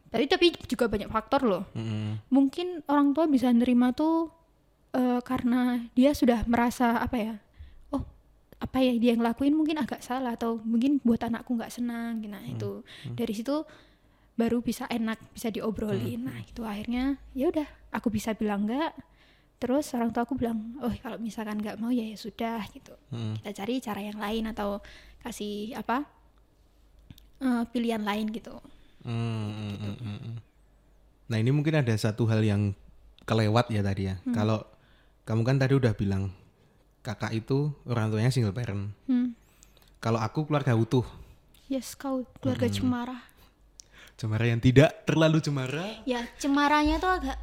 [0.07, 1.65] tapi tapi juga banyak faktor loh.
[1.75, 2.23] Heeh.
[2.31, 4.31] mungkin orang tua bisa nerima tuh
[4.95, 7.35] eh, karena dia sudah merasa apa ya
[7.93, 8.03] oh
[8.63, 12.41] apa ya dia yang lakuin mungkin agak salah atau mungkin buat anakku nggak senang nah
[12.43, 12.87] itu.
[13.13, 13.67] Dari situ
[14.37, 16.29] baru bisa enak bisa diobrolin.
[16.29, 18.93] Nah itu akhirnya ya udah aku bisa bilang enggak
[19.57, 23.39] terus orang tua aku bilang oh kalau misalkan nggak mau ya ya sudah gitu Hmm.
[23.41, 24.83] kita cari cara yang lain atau
[25.23, 26.05] kasih apa
[27.41, 28.57] eh, pilihan lain gitu
[29.07, 29.15] Hmm,
[29.55, 30.37] hmm, hmm, hmm, hmm.
[31.31, 32.75] Nah ini mungkin ada satu hal yang
[33.23, 34.19] kelewat ya tadi ya.
[34.35, 34.67] Kalau
[35.23, 36.35] kamu kan tadi udah bilang
[37.07, 38.91] kakak itu orang tuanya single parent.
[39.07, 39.31] hmm.
[40.03, 41.07] Kalau aku keluarga utuh,
[41.71, 43.19] yes kau keluarga cemara
[44.19, 47.39] cemara yang tidak terlalu cemara, ya cemaranya tuh agak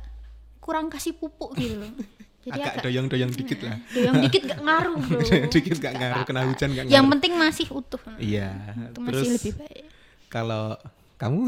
[0.63, 1.91] kurang kasih pupuk gitu loh
[2.43, 3.77] jadi agak agak doyong-doyong dikit lah.
[3.95, 5.19] doyong dikit gak ngaruh bro
[5.51, 7.11] dikit gak ngaruh kena hujan gak yang ngaruh.
[7.19, 8.49] penting masih utuh Iya.
[8.91, 9.83] itu masih Terus lebih baik
[10.31, 10.75] kalau
[11.19, 11.43] kamu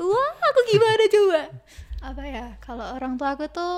[0.00, 1.42] wah aku gimana coba
[2.02, 3.74] apa ya kalau orang tua aku tuh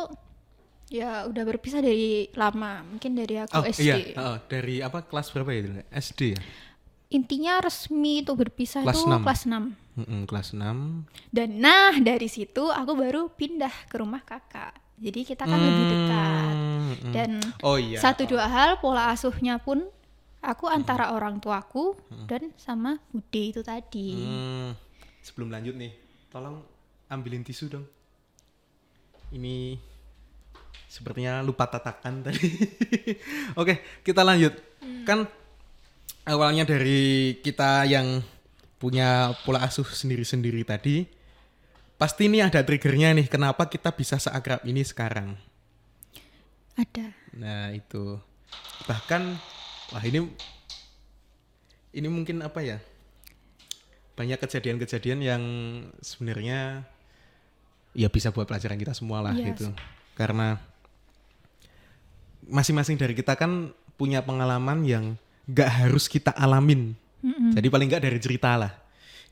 [0.89, 5.33] ya udah berpisah dari lama mungkin dari aku oh SD iya oh, dari apa kelas
[5.33, 5.85] berapa ya?
[5.93, 6.41] SD ya?
[7.09, 9.21] Intinya resmi tuh berpisah Kelas itu enam.
[9.21, 14.73] kelas 6 Mm-mm, kelas 6 dan nah dari situ aku baru pindah ke rumah kakak
[14.95, 17.13] jadi kita kan lebih dekat Mm-mm.
[17.13, 17.99] dan Oh iya.
[17.99, 19.87] satu dua hal pola asuhnya pun
[20.41, 24.71] aku antara orang tuaku dan sama bude itu tadi Hmm,
[25.21, 25.93] sebelum lanjut nih,
[26.29, 26.61] tolong
[27.07, 27.87] ambilin tisu dong.
[29.31, 29.75] Ini
[30.87, 32.45] sepertinya lupa tatakan tadi.
[33.61, 34.53] Oke, kita lanjut.
[35.03, 35.25] Kan
[36.25, 38.21] awalnya dari kita yang
[38.77, 41.09] punya pola asuh sendiri-sendiri tadi,
[41.97, 43.27] pasti ini ada triggernya nih.
[43.33, 45.37] Kenapa kita bisa seakrab ini sekarang?
[46.75, 48.19] ada Nah itu
[48.91, 49.39] bahkan
[49.95, 50.27] wah ini
[51.95, 52.79] ini mungkin apa ya
[54.19, 55.43] banyak kejadian-kejadian yang
[56.03, 56.83] sebenarnya
[57.95, 59.55] ya bisa buat pelajaran kita semua lah Yes.
[59.55, 59.71] gitu
[60.19, 60.59] karena
[62.47, 65.15] masing-masing dari kita kan punya pengalaman yang
[65.47, 66.95] gak harus kita alamin.
[67.25, 68.73] Jadi paling nggak dari cerita lah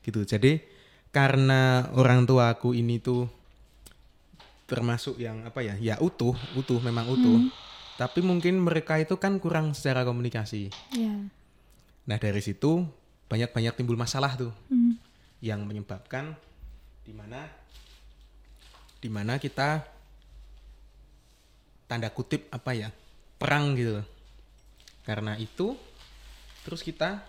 [0.01, 0.25] gitu.
[0.25, 0.57] Jadi
[1.13, 3.29] karena orang tuaku ini tuh
[4.65, 5.77] termasuk yang apa ya?
[5.77, 7.37] Ya utuh utuh memang utuh.
[7.93, 10.73] Tapi mungkin mereka itu kan kurang secara komunikasi.
[10.97, 11.13] Ya
[12.03, 12.83] nah dari situ
[13.31, 14.99] banyak-banyak timbul masalah tuh Hmm.
[15.39, 16.35] yang menyebabkan
[17.07, 17.47] di mana
[18.99, 19.87] di mana kita
[21.87, 22.89] tanda kutip apa ya
[23.37, 24.01] perang gitu.
[25.03, 25.75] Karena itu
[26.63, 27.23] terus kita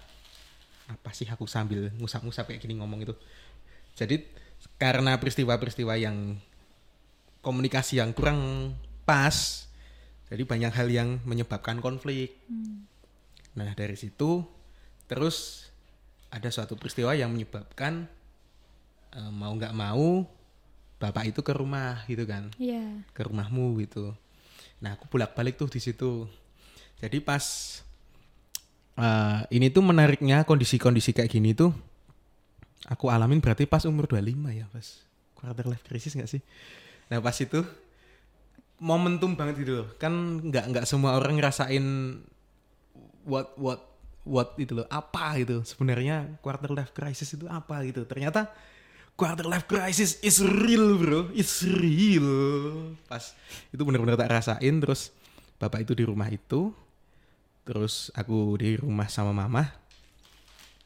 [0.85, 3.15] apa sih aku sambil ngusap-ngusap kayak gini ngomong itu?
[3.95, 4.23] Jadi
[4.81, 6.39] karena peristiwa-peristiwa yang
[7.45, 8.73] komunikasi yang kurang
[9.05, 9.69] pas
[10.33, 12.35] jadi banyak hal yang menyebabkan konflik.
[13.55, 14.43] Nah dari situ
[15.05, 15.69] terus
[16.33, 18.09] ada suatu peristiwa yang menyebabkan
[19.15, 20.25] eh, mau nggak mau
[20.99, 22.49] bapak itu ke rumah gitu kan?
[22.57, 24.17] Ya ke rumahmu gitu.
[24.81, 26.27] Nah aku bolak balik tuh di situ.
[26.99, 27.45] Jadi pas
[28.99, 31.75] eh, ini tuh menariknya kondisi-kondisi kayak gini tuh
[32.85, 34.87] aku alamin berarti pas umur 25 ya pas
[35.37, 36.41] quarter life crisis nggak sih?
[37.13, 37.61] Nah pas itu
[38.81, 39.89] momentum banget gitu loh.
[40.01, 41.85] Kan nggak nggak semua orang ngerasain
[43.25, 43.81] what what
[44.25, 45.61] what itu loh apa gitu.
[45.65, 48.09] Sebenarnya quarter life crisis itu apa gitu.
[48.09, 48.49] Ternyata
[49.15, 51.21] quarter life crisis is real bro.
[51.37, 52.29] It's real.
[53.09, 53.37] Pas
[53.69, 55.13] itu benar-benar tak rasain terus
[55.61, 56.73] bapak itu di rumah itu
[57.65, 59.65] terus aku di rumah sama mama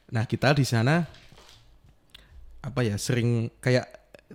[0.08, 1.04] nah kita di sana
[2.60, 3.86] apa ya sering kayak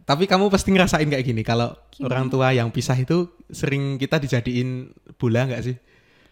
[0.04, 1.70] tapi kamu pasti ngerasain kayak gini kalau
[2.02, 5.78] orang tua yang pisah itu sering kita dijadiin bola nggak sih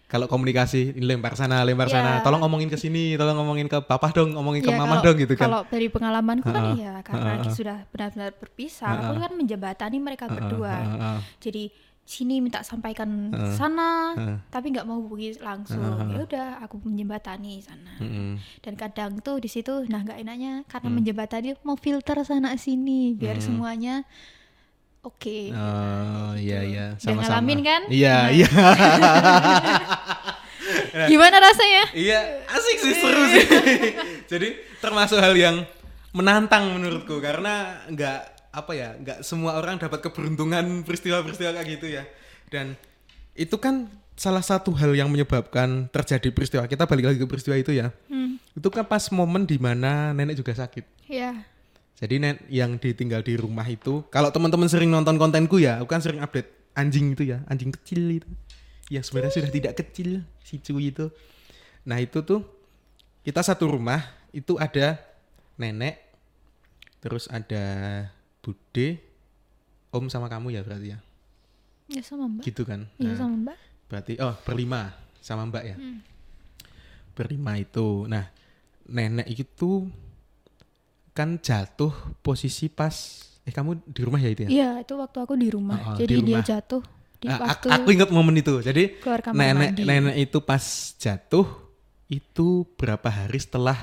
[0.06, 1.94] kalau komunikasi ini lempar sana lempar Ya.
[1.96, 5.06] sana tolong ngomongin ke sini tolong ngomongin ke papa dong ngomongin ke Ya, mama kalau-
[5.06, 6.76] dong gitu kan Kalau dari pengalamanku kan Ha-ha.
[6.76, 7.48] ya karena Ha-ha.
[7.50, 10.76] sudah benar-benar berpisah, aku kan menjembatani mereka berdua.
[10.76, 11.18] Heeh.
[11.40, 11.64] Jadi
[12.12, 13.56] sini minta sampaikan Ha-ha.
[13.56, 14.36] sana, Ha-ha.
[14.50, 15.80] tapi nggak mau hubungi langsung.
[15.80, 16.12] Ha-ha.
[16.12, 17.96] Ya udah, aku menjembatani sana.
[17.98, 18.36] Mm-mm.
[18.60, 20.96] Dan kadang tuh di situ, nah nggak enaknya karena Hmm.
[20.98, 24.04] menjembatani mau filter sana sini biar semuanya
[25.02, 25.50] oke.
[25.50, 27.40] Oh iya iya Udah sama-sama.
[27.40, 27.82] ngalamin kan?
[27.88, 28.28] Iya Nah.
[28.30, 28.50] iya.
[31.08, 31.84] Gimana rasanya?
[31.92, 33.46] Iya asik sih seru sih.
[34.32, 34.48] Jadi
[34.78, 35.64] termasuk hal yang
[36.12, 42.04] menantang menurutku karena nggak apa ya nggak semua orang dapat keberuntungan peristiwa-peristiwa kayak gitu ya.
[42.52, 42.76] Dan
[43.36, 43.88] itu kan
[44.20, 47.96] salah satu hal yang menyebabkan terjadi peristiwa kita balik lagi ke peristiwa itu ya.
[48.12, 48.38] Hmm.
[48.54, 50.84] Itu kan pas momen di mana nenek juga sakit.
[51.08, 51.48] Ya.
[52.02, 56.02] Jadi net yang ditinggal di rumah itu, kalau teman-teman sering nonton kontenku ya, aku kan
[56.02, 58.30] sering update anjing itu ya, anjing kecil itu.
[58.90, 61.14] Yang sebenarnya sudah tidak kecil si cuy itu.
[61.86, 62.42] Nah itu tuh
[63.22, 64.02] kita satu rumah
[64.34, 64.98] itu ada
[65.62, 66.02] nenek,
[67.06, 67.64] terus ada
[68.42, 68.88] bude,
[69.90, 71.00] om sama kamu ya berarti ya,
[71.88, 72.44] Ya sama Mbak.
[72.44, 72.90] gitu kan?
[72.96, 73.58] Iya Nah, sama Mbak.
[73.86, 74.82] Berarti oh berlima
[75.20, 75.76] sama Mbak ya.
[77.12, 78.08] Berlima itu.
[78.08, 78.32] Nah,
[78.86, 79.88] nenek itu
[81.12, 82.96] kan jatuh posisi pas
[83.42, 84.50] eh kamu di rumah ya itu ya?
[84.50, 85.78] Iya, itu waktu aku di rumah.
[85.78, 86.48] Oh, oh, Jadi di dia rumah.
[86.48, 86.82] jatuh
[87.20, 88.54] di Ah, waktu aku, ingat momen itu.
[88.60, 89.82] Jadi keluar kamar nenek mandi.
[89.84, 90.64] nenek itu pas
[90.96, 91.46] jatuh
[92.08, 93.78] itu berapa hari setelah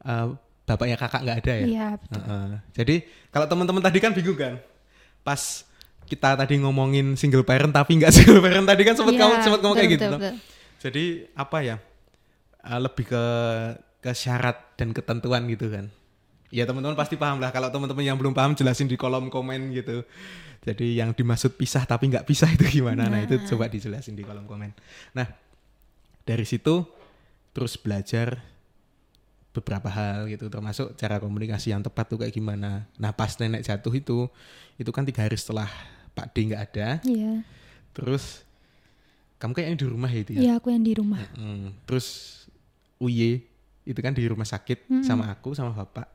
[0.00, 0.28] eh,
[0.64, 1.66] bapaknya kakak nggak ada ya?
[1.66, 2.20] Iya, betul.
[2.24, 2.48] Heeh.
[2.72, 2.94] Jadi
[3.28, 4.54] kalau teman-teman tadi kan bingung kan,
[5.20, 5.40] pas
[6.04, 9.60] kita tadi ngomongin single parent tapi nggak single parent tadi kan sempat Iya, kamu sempat
[9.64, 10.06] ngomong kayak betul, gitu.
[10.16, 10.52] betul, betul.
[10.84, 11.76] Jadi apa ya?
[12.64, 13.24] eh, lebih ke
[14.00, 15.88] ke syarat dan ketentuan gitu kan.
[16.52, 17.50] Ya teman-teman pasti paham lah.
[17.50, 20.04] Kalau teman-teman yang belum paham jelasin di kolom komen gitu.
[20.64, 23.08] Jadi yang dimaksud pisah tapi nggak pisah itu gimana?
[23.08, 24.72] Nah itu coba dijelasin di kolom komen.
[25.12, 25.28] Nah
[26.24, 26.84] dari situ
[27.52, 28.40] terus belajar
[29.54, 32.90] beberapa hal gitu termasuk cara komunikasi yang tepat tuh kayak gimana.
[32.98, 34.26] Nah pas nenek jatuh itu
[34.74, 35.70] itu kan tiga hari setelah
[36.12, 36.88] Pak D nggak ada.
[37.06, 37.46] Iya.
[37.94, 38.42] Terus
[39.38, 40.40] kamu kayaknya di rumah ya itu ya?
[40.42, 41.22] Iya, aku yang di rumah.
[41.38, 42.06] Hmm, terus
[42.98, 43.46] Uye
[43.86, 45.04] itu kan di rumah sakit Hmm.
[45.06, 46.08] sama aku sama bapak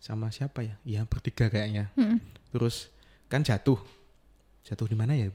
[0.00, 0.74] sama siapa ya?
[0.84, 1.92] Iya bertiga kayaknya.
[1.94, 2.18] Mm.
[2.50, 2.88] Terus
[3.28, 3.78] kan jatuh,
[4.64, 5.28] jatuh di mana ya?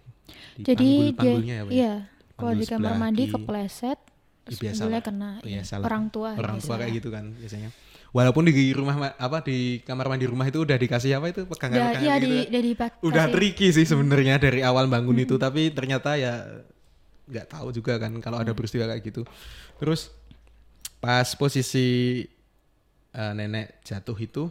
[0.58, 1.62] Di Jadi panggul, dia panggulnya ya?
[1.62, 1.72] Ya?
[1.72, 1.94] iya,
[2.36, 4.00] kalau di kamar mandi kepleset
[4.46, 5.04] terus biasa panggulnya lah.
[5.04, 5.86] kena Biasa iya, lah.
[5.86, 6.68] orang tua Orang biasa.
[6.68, 7.70] tua kayak gitu kan biasanya.
[8.08, 11.52] Walaupun di rumah ma- apa di kamar mandi rumah itu udah dikasih apa itu Udah,
[11.52, 12.24] pegangan-pegangan iya gitu.
[12.24, 12.44] di, ya.
[12.48, 16.48] udah dipak- udah tricky sih sebenarnya dari awal bangun itu tapi ternyata ya
[17.26, 19.28] nggak tahu juga kan kalau ada peristiwa kayak gitu
[19.76, 20.14] terus
[20.96, 22.22] pas posisi
[23.12, 24.44] eh, nenek jatuh itu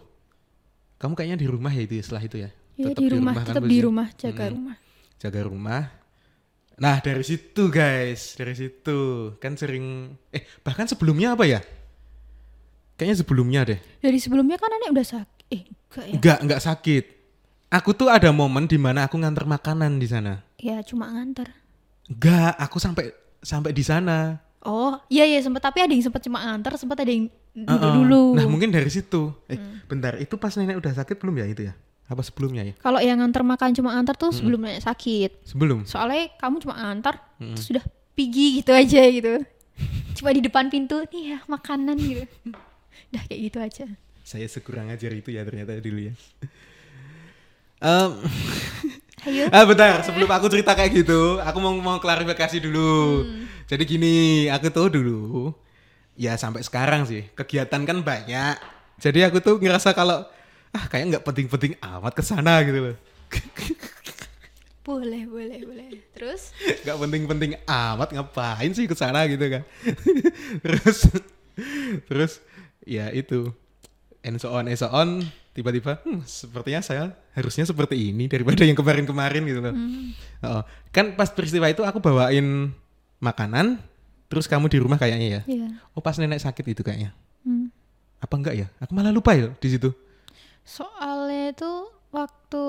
[0.96, 3.44] kamu kayaknya di rumah ya itu ya, setelah itu ya Iya Tetap di rumah, kan
[3.46, 3.80] tetap di posisi?
[3.80, 4.52] rumah, jaga Mm-mm.
[4.52, 4.76] rumah.
[5.16, 5.82] jaga rumah
[6.74, 8.98] nah dari situ guys dari situ
[9.38, 11.60] kan sering eh bahkan sebelumnya apa ya
[12.94, 15.46] kayaknya sebelumnya deh Dari sebelumnya kan nenek udah sakit.
[15.50, 16.14] Eh, enggak ya?
[16.18, 17.04] nggak nggak sakit
[17.70, 21.52] aku tuh ada momen di mana aku nganter makanan di sana Ya cuma nganter.
[22.08, 23.12] Enggak, aku sampai
[23.44, 24.40] sampai di sana.
[24.64, 27.96] Oh, iya iya sempat tapi ada yang sempat cuma nganter, sempat ada yang duduk Heeh.
[28.00, 28.22] dulu.
[28.32, 28.36] Hmm.
[28.40, 29.28] Nah, mungkin dari situ.
[29.44, 31.76] Eh, bentar, itu pas nenek udah sakit belum ya itu ya?
[32.04, 32.74] Apa sebelumnya ya?
[32.84, 35.48] Kalau yang nganter makan cuma nganter tuh sebelum nenek sakit.
[35.48, 35.88] Sebelum.
[35.88, 39.34] Soalnya kamu cuma nganter, terus sudah pergi gitu aja gitu.
[40.20, 42.24] cuma di depan pintu, nih ya makanan gitu.
[43.10, 43.86] Udah kayak gitu aja.
[44.24, 46.14] Saya sekurang ajar itu ya ternyata dulu ya.
[47.84, 48.12] Em,
[49.28, 49.44] Ayo.
[49.52, 53.24] ah bentar, sebelum aku cerita kayak gitu, aku mau mau klarifikasi dulu.
[53.68, 54.14] Jadi gini,
[54.48, 55.52] aku tuh dulu
[56.16, 58.56] ya sampai sekarang sih kegiatan kan banyak.
[59.02, 60.24] Jadi aku tuh ngerasa kalau
[60.74, 62.96] ah kayak nggak penting-penting amat ke sana gitu loh.
[64.84, 65.88] Boleh, boleh, boleh.
[66.12, 66.52] Terus?
[66.84, 69.62] nggak penting-penting amat ngapain sih ke sana gitu kan
[70.64, 71.08] terus
[72.04, 72.32] terus
[72.82, 73.48] ya itu
[74.20, 78.76] and so on and so on tiba-tiba hmm, sepertinya saya harusnya seperti ini daripada yang
[78.76, 79.74] kemarin-kemarin gitu loh
[80.44, 82.68] Oh, kan pas peristiwa itu aku bawain
[83.18, 83.80] makanan
[84.26, 85.68] terus kamu di rumah kayaknya ya Iya.
[85.92, 87.68] oh pas nenek sakit itu kayaknya Hmm.
[88.20, 89.92] apa enggak ya aku malah lupa ya di situ
[90.64, 91.72] Soalnya itu
[92.10, 92.64] waktu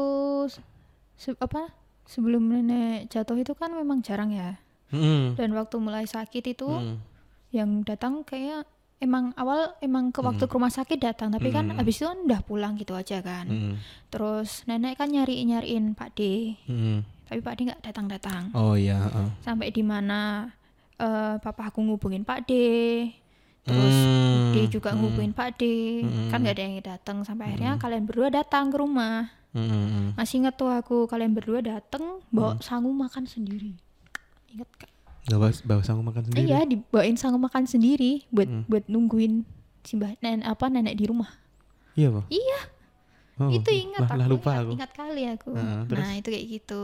[1.16, 1.72] se- apa
[2.04, 4.60] sebelum nenek jatuh itu kan memang jarang ya.
[4.88, 5.34] Hmm.
[5.34, 7.02] Dan waktu mulai sakit itu Hmm.
[7.50, 11.80] yang datang kayak emang awal emang ke waktu ke rumah sakit datang tapi kan Hmm.
[11.80, 13.46] abis itu kan udah pulang gitu aja kan.
[13.46, 13.74] Hmm.
[14.08, 16.22] Terus nenek kan nyari nyariin Pak D,
[16.64, 17.02] Hmm.
[17.24, 18.44] tapi Pak D nggak datang datang.
[18.54, 19.28] oh iya heeh.
[19.42, 20.52] Sampai di mana
[20.96, 22.52] eh papa aku ngubungin Pak D,
[23.66, 24.54] terus Hmm.
[24.54, 25.02] D juga Hmm.
[25.02, 25.64] ngubungin Pak D,
[26.30, 29.34] kan nggak ada yang datang sampai akhirnya kalian berdua datang ke rumah.
[29.52, 30.08] Hmm, hmm, hmm.
[30.14, 33.74] Masih inget tuh aku kalian berdua dateng bawa sangu makan sendiri.
[34.52, 34.92] Ingat kak?
[35.26, 36.46] Bawa, bawa sanggup makan sendiri?
[36.46, 38.64] Iya dibawain sangu makan sendiri buat Hmm.
[38.70, 39.42] buat nungguin
[39.82, 41.34] si mbak nenek apa nenek di rumah.
[41.96, 42.26] Iya, Pak.
[42.30, 42.60] Iya
[43.36, 44.16] Oh, itu ingat lah, aku.
[44.16, 44.72] lah lupa ingat, aku.
[44.74, 45.50] ingat kali aku.
[45.52, 46.00] Heeh, terus?
[46.00, 46.84] nah itu kayak gitu.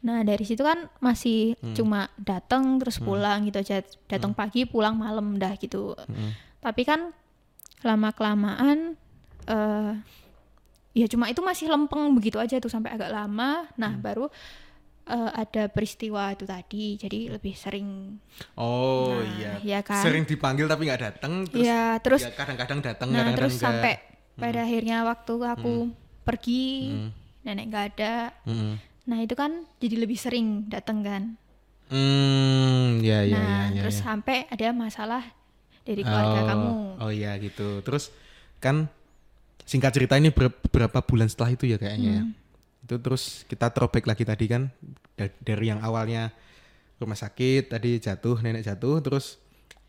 [0.00, 1.74] Nah dari situ kan masih Hmm.
[1.74, 3.78] cuma datang terus pulang gitu aja.
[4.06, 5.94] Datang pagi pulang malam dah gitu.
[6.08, 6.30] Mm.
[6.58, 7.14] Tapi kan
[7.80, 8.98] lama kelamaan
[9.46, 9.92] eh
[10.90, 13.70] ya cuma itu masih lempeng begitu aja tuh sampai agak lama.
[13.76, 14.02] Nah Hmm.
[14.02, 14.26] baru
[15.06, 16.94] eh, ada peristiwa itu tadi.
[16.94, 18.18] Jadi lebih sering
[18.54, 19.52] Oh Nah, iya.
[19.60, 20.02] iya kan?
[20.02, 21.46] Sering dipanggil tapi nggak datang.
[21.46, 23.66] Terus ya terus ya kadang-kadang datang, nah kadang-kadang terus enggak.
[23.70, 23.94] sampai
[24.40, 25.74] pada akhirnya waktu aku
[26.24, 27.10] pergi Hmm.
[27.44, 28.14] nenek nggak ada.
[28.48, 28.74] Mm.
[29.08, 31.22] Nah itu kan jadi lebih sering datang kan.
[31.90, 33.82] Hmm, ya ya nah ya ya.
[33.82, 34.04] terus ya.
[34.06, 35.26] sampai ada masalah
[35.82, 36.72] dari keluarga oh, kamu.
[37.02, 37.82] Oh iya gitu.
[37.82, 38.14] Terus
[38.62, 38.86] kan
[39.66, 42.22] singkat cerita ini ber- beberapa bulan setelah itu ya kayaknya ya.
[42.22, 42.86] Hmm.
[42.86, 44.70] Itu terus kita throwback lagi tadi kan
[45.18, 46.30] da- dari yang awalnya
[47.00, 49.40] rumah sakit tadi jatuh nenek jatuh terus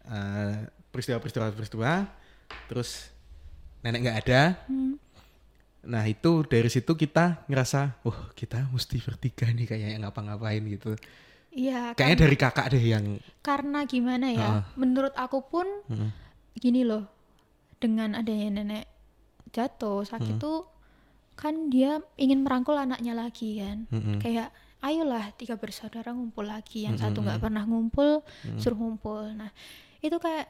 [0.07, 0.63] eh,
[0.95, 2.07] peristiwa-peristiwa peristiwa
[2.71, 3.10] terus
[3.81, 4.41] nenek nggak ada.
[4.65, 4.95] Hmm.
[5.83, 10.93] Nah itu dari situ kita ngerasa, wah kita mesti bertiga nih kayaknya ngapa-ngapain gitu.
[11.51, 13.05] Iya Kayaknya kan- dari kakak deh yang
[13.41, 14.39] karena gimana ya?
[14.39, 14.63] Heeh.
[14.75, 16.09] Menurut aku pun Mm.
[16.55, 17.05] gini loh.
[17.77, 18.85] dengan adanya nenek
[19.49, 20.09] jatuh Hmm.
[20.13, 20.69] sakit tuh
[21.33, 24.21] kan dia ingin merangkul anaknya lagi kan Mm-mm.
[24.21, 28.21] kayak ayolah tiga bersaudara ngumpul lagi yang Hmm, satu nggak pernah ngumpul
[28.55, 29.49] suruh ngumpul nah
[29.97, 30.45] itu kayak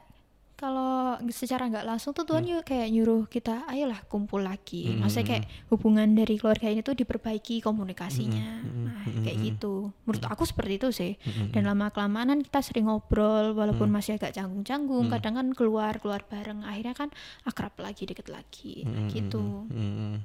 [0.62, 0.94] kalau
[1.28, 2.30] secara nggak langsung tuh Hmm.
[2.30, 6.94] Tuhan juga kayak nyuruh kita ayolah kumpul lagi maksudnya kayak hubungan dari keluarga ini tuh
[6.94, 11.12] diperbaiki komunikasinya Hmm, nah kayak gitu menurut aku seperti itu sih
[11.50, 13.98] dan lama kelamaan kan kita sering ngobrol walaupun Hmm.
[13.98, 17.10] masih agak canggung-canggung kadang kan keluar keluar bareng akhirnya kan
[17.42, 20.22] akrab lagi deket lagi Hmm, gitu Mm-mm.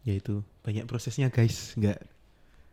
[0.00, 2.00] Ya itu banyak prosesnya guys, nggak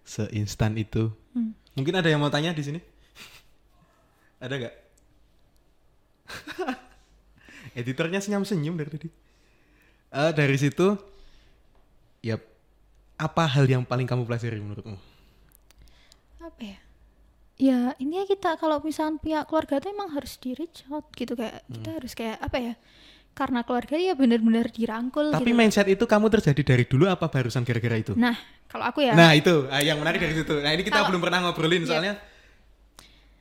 [0.02, 1.12] seinstan itu.
[1.36, 1.52] Hmm.
[1.76, 2.80] Mungkin ada yang mau tanya di sini?
[4.39, 4.76] ada nggak?
[7.78, 9.08] Editornya senyum-senyum dari tadi.
[10.08, 10.98] Eh, dari situ,
[12.20, 12.40] ya
[13.16, 14.98] apa hal yang paling kamu pelajari menurutmu?
[16.38, 16.80] apa ya
[17.58, 21.60] ya intinya kita kalau misalnya punya keluarga tuh emang harus di reach out gitu kayak
[21.60, 21.74] Hmm.
[21.76, 22.74] kita harus kayak apa ya
[23.34, 27.62] karena keluarga ya benar-benar dirangkul Tapi gitu mindset itu kamu terjadi dari dulu apa barusan
[27.62, 28.16] gara-gara itu?
[28.16, 28.32] nah
[28.66, 30.56] kalau aku ya Nah itu, ah, yang menarik dari situ.
[30.56, 32.16] Nah ini kita Kalau- belum pernah ngobrolin Iya.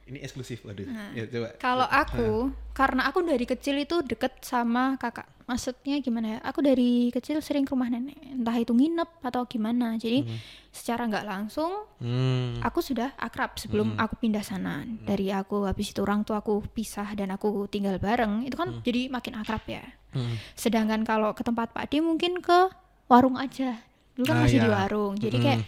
[0.06, 0.86] Ini eksklusif, waduh.
[1.12, 1.48] Ya, coba.
[1.58, 2.30] Kalau aku,
[2.70, 5.26] karena aku dari kecil itu deket sama kakak.
[5.46, 6.38] Maksudnya gimana ya?
[6.42, 9.94] Aku dari kecil sering ke rumah nenek, entah itu nginep atau gimana.
[9.94, 10.26] Jadi
[10.70, 12.58] secara nggak langsung Hmm.
[12.60, 14.82] aku sudah akrab sebelum aku pindah sana.
[14.82, 19.06] Dari aku habis itu orang tua aku pisah dan aku tinggal bareng, itu kan jadi
[19.06, 19.86] makin akrab ya.
[20.10, 20.34] Hmm.
[20.54, 22.70] Sedangkan kalau ke tempat Pak D mungkin ke
[23.06, 23.78] warung aja.
[24.14, 24.74] Dulu kan Ah, masih di iya.
[24.74, 25.14] warung.
[25.14, 25.60] Jadi kayak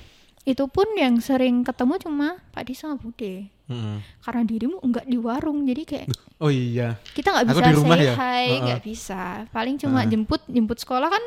[0.42, 3.46] itu pun yang sering ketemu cuma Pak D sama Bude.
[3.68, 4.00] Hmm.
[4.18, 6.06] Karena dirimu enggak di warung, jadi kayak
[6.40, 6.96] Oh iya.
[7.10, 8.14] kita nggak Aku bisa di rumah say ya?
[8.14, 11.24] hi nggak bisa paling cuma jemput jemput sekolah kan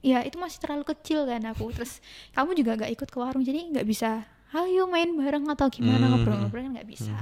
[0.00, 3.64] ya itu masih terlalu kecil kan aku terus kamu juga nggak ikut ke warung jadi
[3.70, 6.18] nggak bisa ayo main bareng atau gimana Hmm.
[6.18, 7.14] ngobrol-ngobrol kan nggak bisa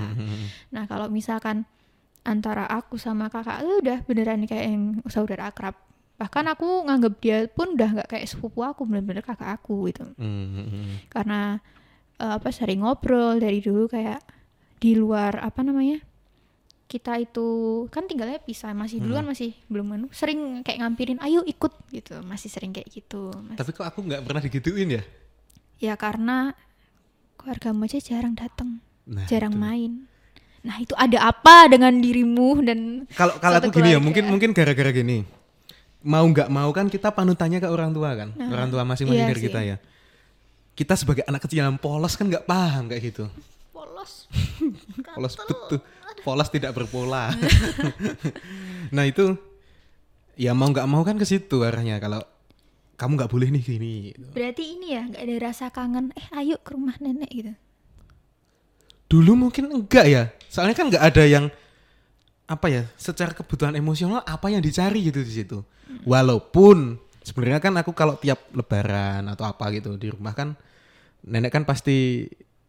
[0.68, 1.68] nah kalau misalkan
[2.22, 5.76] antara aku sama kakak itu udah beneran kayak yang saudara akrab
[6.14, 10.96] bahkan aku nganggap dia pun udah nggak kayak sepupu aku bener-bener kakak aku gitu Hmm.
[11.06, 11.60] karena
[12.16, 14.18] eh, apa sering ngobrol dari dulu kayak
[14.78, 15.98] di luar apa namanya
[16.88, 17.46] kita itu
[17.92, 22.16] kan tinggalnya pisah masih dulu kan masih belum anu sering kayak ngampirin ayo ikut gitu
[22.24, 23.60] masih sering kayak gitu Mas.
[23.60, 25.02] Tapi kok aku nggak pernah digituin ya?
[25.78, 26.56] ya karena
[27.36, 29.62] keluargamu aja jarang datang Nah, jarang itu.
[29.62, 29.92] main
[30.58, 34.04] nah itu ada apa dengan dirimu dan Kalau kalau aku gini ya, keluarga.
[34.04, 35.22] mungkin mungkin gara-gara gini.
[35.98, 39.40] Mau nggak mau kan kita panutannya ke orang tua kan, orang tua masing-masing iya dari
[39.40, 39.46] sih.
[39.48, 39.76] kita ya.
[40.72, 43.24] Kita sebagai anak kecil yang polos kan nggak paham kayak gitu.
[44.08, 44.14] Polos
[45.16, 45.78] Polos betul.
[46.24, 47.30] Polos tidak berpola.
[48.94, 49.36] nah itu
[50.38, 52.22] ya mau nggak mau kan ke situ arahnya kalau
[52.98, 53.94] kamu nggak boleh nih gini.
[54.10, 54.26] gitu.
[54.34, 57.52] berarti ini ya nggak ada rasa kangen eh ayo ke rumah nenek gitu
[59.08, 60.22] Dulu mungkin enggak ya.
[60.52, 61.48] Soalnya kan nggak ada yang
[62.44, 65.64] apa ya, secara kebutuhan emosional apa yang dicari gitu di situ.
[66.04, 70.56] Walaupun sebenarnya kan aku kalau tiap lebaran atau apa gitu di rumah kan
[71.24, 72.28] nenek kan pasti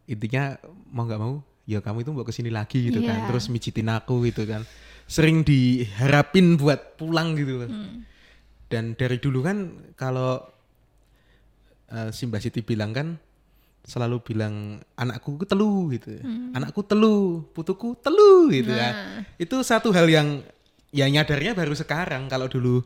[0.09, 0.57] intinya
[0.89, 3.23] mau nggak mau ya kamu itu mau ke sini lagi gitu kan.
[3.23, 3.27] Iya.
[3.29, 4.65] Terus mijitin aku gitu kan.
[5.05, 7.61] Sering diharapin buat pulang gitu.
[7.61, 7.69] loh.
[8.65, 9.57] Dan dari dulu kan
[9.93, 10.41] kalau
[11.93, 13.21] eh, si Mbak Siti bilang kan
[13.85, 16.17] selalu bilang anakku ku telu gitu.
[16.57, 18.93] Anakku telu, putuku telu gitu kan.
[18.93, 19.21] Nah.
[19.37, 20.41] Itu satu hal yang
[20.89, 22.81] ya nyadarnya baru sekarang kalau dulu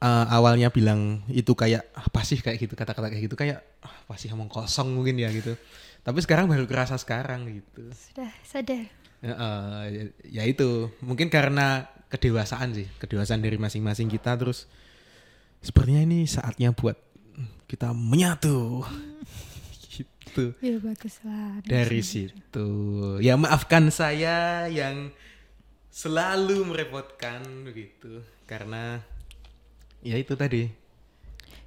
[0.00, 4.16] eh, awalnya bilang itu kayak apa sih kayak gitu kata-kata kayak gitu kayak ah, apa
[4.16, 5.56] sih ngomong kosong mungkin ya gitu.
[6.00, 7.84] Tapi sekarang baru kerasa sekarang gitu.
[7.92, 8.88] sudah sadar
[9.20, 14.64] Ya, eh, ya itu mungkin karena kedewasaan sih, kedewasaan dari masing-masing kita terus
[15.60, 16.96] sepertinya ini saatnya buat
[17.68, 18.80] kita menyatu.
[19.92, 20.56] gitu.
[20.64, 22.68] ya bagus lah Dari situ.
[23.20, 25.12] Ya maafkan saya yang
[25.92, 29.04] selalu merepotkan begitu karena
[30.00, 30.70] ya itu tadi.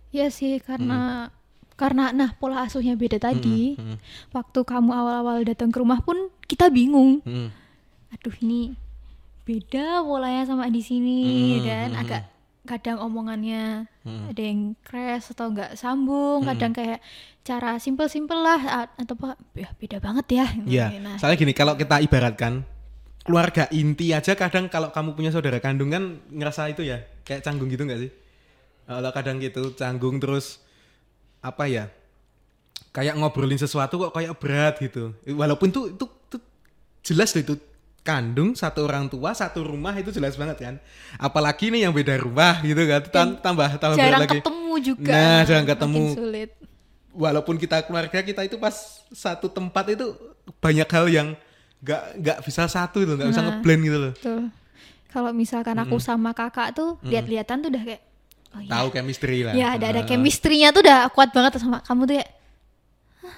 [0.10, 1.30] Ya sih karena
[1.73, 3.75] karena nah pola asuhnya beda tadi.
[3.75, 3.97] mm.
[4.31, 7.19] Waktu kamu awal-awal datang ke rumah pun kita bingung.
[7.23, 7.49] Hmm.
[8.12, 8.77] Aduh ini
[9.43, 11.19] beda polanya sama di sini
[11.59, 12.21] Hmm, dan hmm, agak
[12.63, 14.31] kadang omongannya Hmm.
[14.31, 17.00] ada yang crash atau nggak sambung, kadang kayak
[17.43, 20.45] cara simpel-simpel lah a- atau apa ya beda banget ya.
[20.63, 22.63] Iya, Nah, soalnya gini kalau kita ibaratkan
[23.23, 27.67] keluarga inti aja kadang kalau kamu punya saudara kandung kan ngerasa itu ya kayak canggung
[27.67, 28.12] gitu nggak sih?
[28.83, 30.60] Kalau kadang gitu canggung terus
[31.44, 31.91] apa ya?
[32.89, 35.12] Kayak ngobrolin sesuatu kok kayak berat gitu.
[35.27, 36.37] Walaupun tuh itu, itu
[37.04, 37.56] jelas loh itu
[38.00, 40.75] kandung satu orang tua satu rumah itu jelas banget kan.
[41.17, 43.02] Apalagi nih yang beda rumah gitu kan.
[43.06, 44.39] Tam- tambah tambah jarang lagi.
[44.39, 45.12] ketemu juga.
[45.12, 46.04] Nah, jarang makin ketemu.
[46.13, 46.52] sulit.
[47.13, 48.73] walaupun kita keluarga kita itu pas
[49.08, 50.17] satu tempat itu
[50.58, 51.27] banyak hal yang
[51.77, 53.48] nggak nggak bisa satu itu nggak bisa Nah.
[53.54, 54.13] ngeblend gitu loh
[55.08, 58.02] kalau misalkan aku sama kakak tuh lihat-lihatan tuh udah kayak
[58.54, 58.69] oh iya.
[58.69, 59.54] Tahu chemistry lah.
[59.54, 60.08] Ya ada ada Ah.
[60.08, 62.25] chemistry-nya tuh udah kuat banget sama kamu tuh ya.
[63.19, 63.37] "Hah,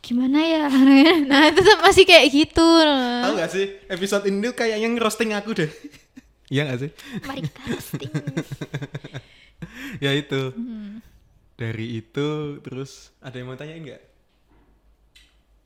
[0.00, 0.64] Gimana ya?
[1.30, 2.68] Nah itu masih kayak gitu.
[3.20, 5.70] Tahu gak sih episode ini tuh kayaknya ngerosting aku deh.
[6.46, 6.90] Iya gak sih?
[7.20, 8.10] Mari kita roasting.
[10.04, 10.54] ya itu.
[10.54, 11.02] Hmm.
[11.52, 12.28] Dari itu
[12.60, 14.02] terus ada yang mau tanyain nggak?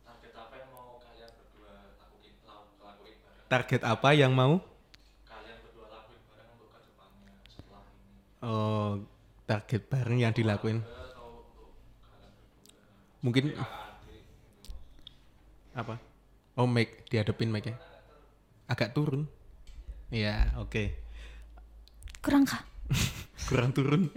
[0.01, 4.53] target apa yang mau kalian berdua lakuin lau- lakuin bareng Target apa yang mau?
[5.27, 7.85] kalian berdua lakuin bareng untuk ke depannya setelah
[8.41, 9.05] ini Oh,
[9.45, 10.81] target bareng yang dilakuin.
[13.21, 13.53] Mungkin
[15.77, 16.01] apa?
[16.57, 17.77] Oh, mic dihadapin mic ya.
[18.65, 19.29] Agak turun.
[20.09, 20.97] Iya, oke.
[22.25, 22.65] Kurang kah?
[23.49, 24.09] Kurang turun.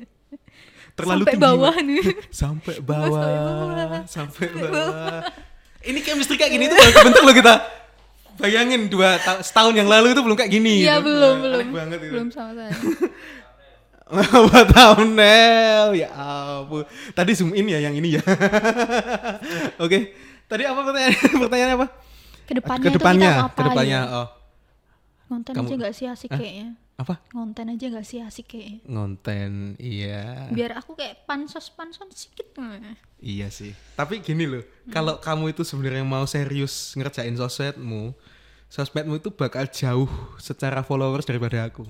[0.97, 2.03] Terlalu Sampai tinggi, bawah nih.
[2.31, 4.01] Sampai Sampai bawah.
[4.07, 5.21] Sampai bawah.
[5.83, 7.55] Ini chemistry kayak gini tuh baru kebentuk loh kita.
[8.39, 10.85] Bayangin dua ta- setahun yang lalu itu belum kayak gini.
[10.87, 11.11] Iya gitu.
[11.11, 11.67] belum belum.
[11.75, 12.13] banget itu.
[12.13, 12.71] Belum sama saya.
[14.39, 15.97] Apa thumbnail?
[15.97, 16.85] Ya ampun.
[17.11, 18.23] Tadi zoom in ya yang ini ya.
[19.83, 20.13] Oke.
[20.45, 21.13] Tadi apa pertanyaan?
[21.41, 21.87] Pertanyaannya apa?
[22.43, 23.55] Ke depannya, Ke depannya, itu kita ngapain?
[23.55, 23.99] ke depannya.
[24.11, 24.27] Oh,
[25.31, 26.67] Ngonten Kamu- aja gak sih asik kayaknya?
[26.93, 27.17] apa?
[27.33, 28.79] Ngonten aja gak sih asik kayaknya?
[28.85, 29.51] Ngonten,
[29.81, 30.45] iya.
[30.53, 32.53] Biar aku kayak pansos-pansos sedikit.
[33.17, 33.73] Iya sih.
[33.97, 34.61] Tapi gini loh,
[34.91, 38.13] kalau kamu itu sebenarnya mau serius ngerjain sosmedmu,
[38.69, 41.87] sosmedmu itu bakal jauh secara followers daripada aku.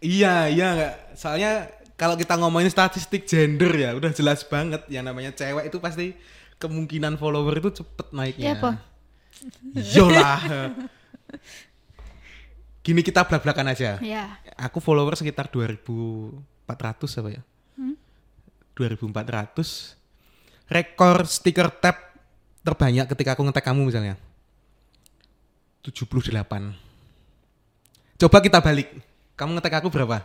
[0.00, 0.94] Iya, iya nggak.
[1.16, 6.12] Soalnya kalau kita ngomongin statistik gender ya, udah jelas banget yang namanya cewek itu pasti
[6.60, 8.52] kemungkinan follower itu cepet naiknya.
[8.56, 8.72] Iya.
[9.96, 10.40] Yolah.
[12.84, 13.98] Gini kita belak-belakan aja.
[13.98, 14.38] Ya.
[14.60, 17.42] Aku follower sekitar 2400 apa ya?
[18.76, 19.96] 2400.
[20.66, 21.96] Rekor stiker tab
[22.60, 24.20] terbanyak ketika aku ngetek kamu misalnya.
[25.82, 26.26] 78.
[28.16, 28.88] Coba kita balik.
[29.36, 30.24] Kamu ngetek aku berapa?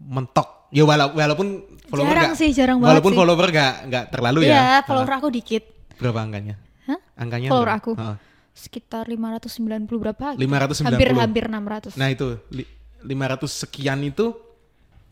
[0.00, 0.48] Mentok.
[0.70, 3.18] Ya wala- walaupun follower Jarang nggak- sih, jarang banget Walaupun sih.
[3.18, 4.50] follower nggak nggak terlalu ya.
[4.50, 5.62] Iya, follower aku dikit.
[5.98, 6.54] Berapa angkanya?
[6.86, 6.98] Hah?
[7.14, 7.82] Angkanya Follower berapa?
[7.82, 7.92] aku.
[7.94, 8.16] Heeh.
[8.50, 10.26] Sekitar 590 berapa?
[10.32, 10.40] gitu.
[10.40, 10.86] 590.
[10.86, 11.94] Hampir hampir 600.
[11.94, 12.70] Nah itu li-
[13.02, 14.32] 500 sekian itu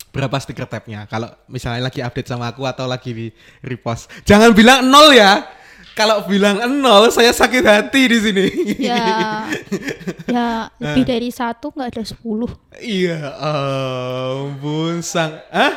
[0.09, 1.05] berapa stiker tabnya?
[1.05, 3.27] Kalau misalnya lagi update sama aku atau lagi di
[3.61, 5.43] repost, jangan bilang nol ya.
[5.99, 8.47] Kalau bilang nol, saya sakit hati di sini.
[8.79, 9.43] ya
[10.31, 12.23] ya lebih dari satu nggak ada 10
[12.79, 15.75] Iya, ampun sang, ah?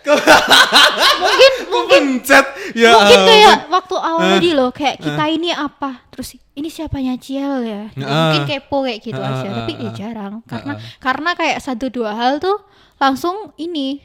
[0.00, 4.30] mungkin Mungkin pencet, ya mungkin kayak waktu awal Ah.
[4.34, 8.32] tadi loh kayak kita ini apa terus ini siapanya Ciel ya Ah.
[8.32, 10.78] mungkin kepo kayak gitu Ah, aja tapi ah, ya jarang karena ah.
[10.98, 12.58] karena kayak satu dua hal tuh
[12.96, 14.00] langsung ini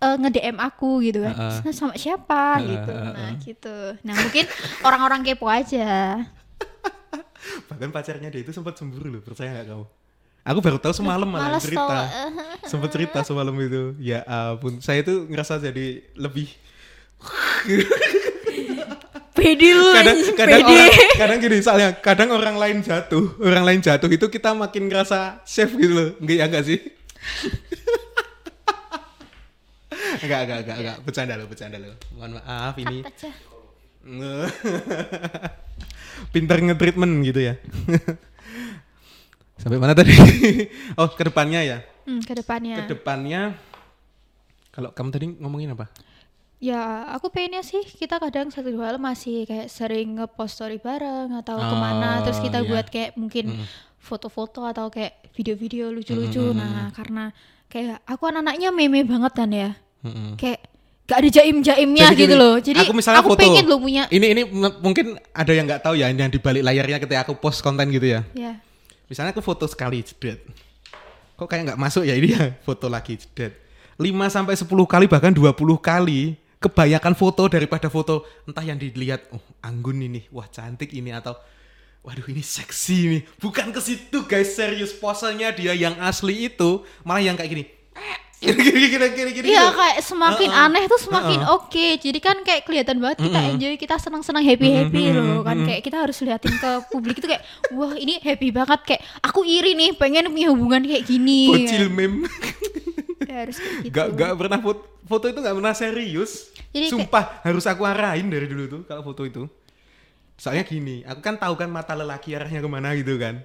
[0.00, 1.60] eh, nge-DM aku gitu kan ah.
[1.62, 4.44] "Nah, sama siapa gitu ah, nah gitu nah mungkin
[4.82, 6.16] orang-orang kepo aja
[7.72, 9.84] Bahkan pacarnya dia itu sempat cemburu loh, percaya gak kamu?
[10.40, 11.84] Aku baru tahu semalam malah cerita.
[11.84, 12.04] tau.
[12.64, 13.92] sempat cerita semalam itu.
[14.00, 16.48] Ya ampun, saya itu ngerasa jadi lebih
[19.36, 20.72] pede lu kadang kadang pede.
[20.72, 25.40] orang, kadang gini soalnya kadang orang lain jatuh orang lain jatuh itu kita makin ngerasa
[25.48, 26.78] safe gitu loh enggak ya enggak sih
[30.18, 30.96] enggak enggak enggak enggak.
[31.06, 31.94] Bercanda loh bercanda loh.
[32.18, 32.98] Mohon maaf ini
[36.32, 37.54] pinter nge-treatment gitu ya.
[39.60, 40.12] Sampai mana tadi?
[41.00, 41.78] Oh ke depannya ya?
[42.08, 42.76] Hmm, ke depannya.
[42.80, 43.52] ke depannya
[44.72, 45.90] kalau kamu tadi ngomongin apa?
[46.60, 51.32] Ya, aku pengennya sih kita kadang satu dua hal masih kayak sering ngepost story bareng
[51.40, 52.68] atau Oh, ke mana terus kita iya.
[52.68, 53.64] buat kayak mungkin
[53.96, 56.52] foto-foto atau kayak video-video lucu-lucu.
[56.52, 57.32] Nah, karena
[57.72, 59.70] kayak aku anak-anaknya meme banget kan ya.
[60.00, 60.36] Mm-mm.
[60.36, 60.64] Kayak
[61.04, 62.54] gak ada jaim-jaimnya Jadi gitu gini, loh.
[62.62, 63.36] Jadi aku misalnya foto.
[63.36, 66.62] pengen lo punya Ini ini m- mungkin ada yang nggak tahu ya yang di balik
[66.62, 68.22] layarnya ketika aku post konten gitu ya.
[68.32, 68.56] ya.
[69.10, 70.38] Misalnya aku foto sekali jedet.
[71.34, 73.58] Kok kayak nggak masuk ya ini ya foto lagi jedet.
[73.98, 79.40] 5 sampai 10 kali bahkan 20 kali kebanyakan foto daripada foto entah yang dilihat oh
[79.60, 81.32] anggun ini wah cantik ini atau
[82.00, 87.20] waduh ini seksi nih bukan ke situ guys serius posenya dia yang asli itu malah
[87.20, 87.64] yang kayak gini
[88.40, 88.56] Iya
[89.36, 89.76] gitu.
[89.76, 90.64] kayak semakin Heeh.
[90.64, 91.86] aneh tuh semakin oke.
[92.00, 95.60] Jadi kan kayak kelihatan banget kita enjoy, kita senang-senang happy-happy loh kan.
[95.60, 97.44] Kayak kita harus liatin ke publik itu kayak
[97.76, 101.52] wah ini happy banget kayak aku iri nih pengen punya hubungan kayak gini.
[101.52, 102.24] bocil meme
[103.28, 103.92] Ya, harus kayak gitu.
[103.92, 106.48] Gak, gak pernah foto, foto itu gak pernah serius.
[106.72, 109.44] Jadi kayak- Sumpah harus aku arahin dari dulu tuh kalau foto itu.
[110.40, 113.44] Soalnya gini, aku kan tahu kan mata lelaki arahnya ke mana gitu kan.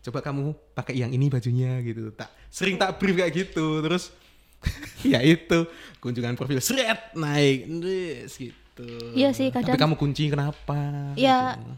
[0.00, 2.08] Coba kamu pakai yang ini bajunya gitu.
[2.16, 3.84] Tak sering tak brief kayak gitu.
[3.84, 4.08] Terus
[5.06, 5.58] ya itu
[5.96, 8.86] kunjungan profil seret naik Nes, gitu.
[9.12, 11.12] Iya sih, kadang- Tapi kamu kunci kenapa?
[11.14, 11.72] Ya Gitu.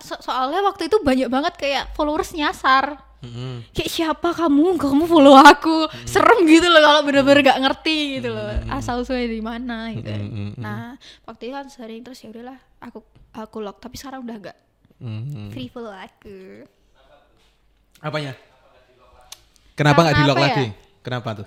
[0.00, 3.62] So- soalnya waktu itu banyak banget kayak followers nyasar Mm-mm.
[3.72, 8.46] kayak siapa kamu kamu follow aku serem gitu loh kalau bener-bener gak ngerti gitu loh
[8.68, 10.54] asal usulnya dari mana gitu Mm-mm.
[10.56, 13.02] nah waktu itu kan sering terus ya udahlah aku
[13.32, 14.58] aku lock tapi sekarang udah gak
[14.98, 15.50] Mm-mm.
[15.50, 16.66] free follow aku
[18.00, 18.34] Apanya?
[19.74, 20.46] Kenapa nggak di lock apa ya?
[20.52, 20.66] lagi?
[21.00, 21.46] Kenapa tuh?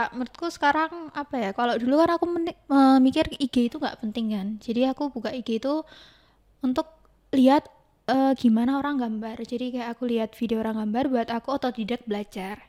[0.00, 4.46] Kayak menurutku sekarang apa ya kalau dulu kan aku memikir IG itu nggak penting kan.
[4.56, 5.84] Jadi aku buka IG itu
[6.60, 6.88] untuk
[7.30, 7.68] lihat
[8.08, 9.36] eh, gimana orang gambar.
[9.44, 12.64] Jadi kayak aku lihat video orang gambar buat aku otodidak belajar.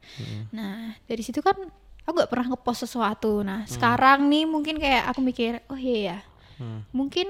[0.51, 1.55] Nah dari situ kan
[2.03, 3.39] aku nggak pernah ngepost sesuatu.
[3.41, 6.19] Nah sekarang nih mungkin kayak aku mikir oh iya ya
[6.61, 6.85] Hmm.
[6.93, 7.25] mungkin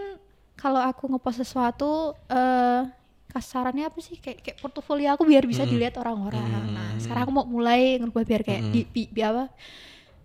[0.60, 2.84] kalau aku ngepost sesuatu eh
[3.32, 4.20] kasarannya apa sih?
[4.20, 6.44] Kayak kayak portofolio aku biar bisa dilihat orang-orang.
[6.68, 9.48] Nah, sekarang aku mau mulai ngerubah biar kayak di, bi- bi- apa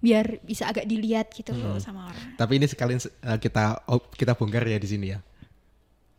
[0.07, 2.39] biar bisa agak dilihat gitu loh sama orang.
[2.39, 3.83] Tapi ini sekalian eh, kita
[4.15, 5.19] kita bongkar ya di sini ya.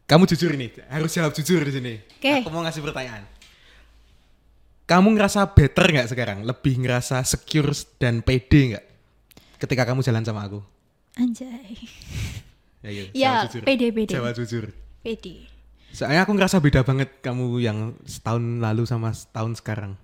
[0.04, 1.94] Kamu jujur ini, harus jawab jujur di sini.
[2.20, 2.44] Oke.
[2.44, 3.24] Aku mau ngasih pertanyaan.
[4.88, 6.38] Kamu ngerasa better nggak sekarang?
[6.48, 8.86] Lebih ngerasa secure dan pede nggak?
[9.60, 10.60] Ketika kamu jalan sama aku?
[11.16, 11.76] Anjay.
[12.86, 13.62] Ya, iya, Ya, jawab jujur.
[13.66, 14.12] pede, pede.
[14.16, 14.66] Jawab jujur.
[15.02, 15.36] Pede.
[15.92, 19.98] Soalnya aku ngerasa beda banget kamu yang setahun lalu sama setahun sekarang.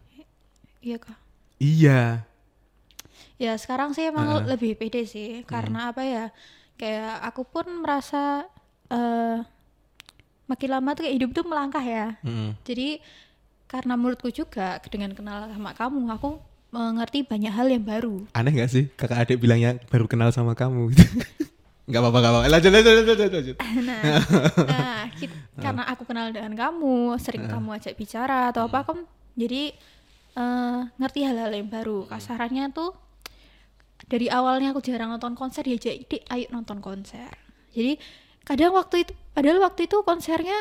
[0.81, 1.15] Iya kak.
[1.61, 2.25] Iya.
[3.43, 6.25] Ya sekarang sih emang lebih pede sih karena apa ya
[6.79, 8.47] kayak aku pun merasa
[8.87, 9.43] eh
[10.47, 12.15] makin lama tuh kayak hidup tuh melangkah ya.
[12.23, 12.55] Mm-mm.
[12.63, 13.03] Jadi
[13.67, 16.39] karena menurutku juga dengan kenal sama kamu aku
[16.71, 18.23] mengerti banyak hal yang baru.
[18.31, 20.89] Aneh gak sih kakak adik bilangnya baru kenal sama kamu?
[21.83, 22.47] Gak apa-apa, gak apa-apa.
[22.47, 23.55] Lanjut, lanjut, lanjut, lanjut.
[23.83, 24.03] Nah,
[24.55, 29.03] nah kit- karena aku kenal dengan kamu, sering kamu ajak bicara atau apa kamu
[29.35, 29.75] jadi
[30.31, 32.07] eh, ngerti hal-hal yang baru.
[32.07, 32.95] Kasarannya tuh
[34.05, 37.31] dari awalnya aku jarang nonton konser diajak dik ayo nonton konser.
[37.73, 37.97] Jadi
[38.43, 40.55] kadang waktu itu padahal waktu itu konsernya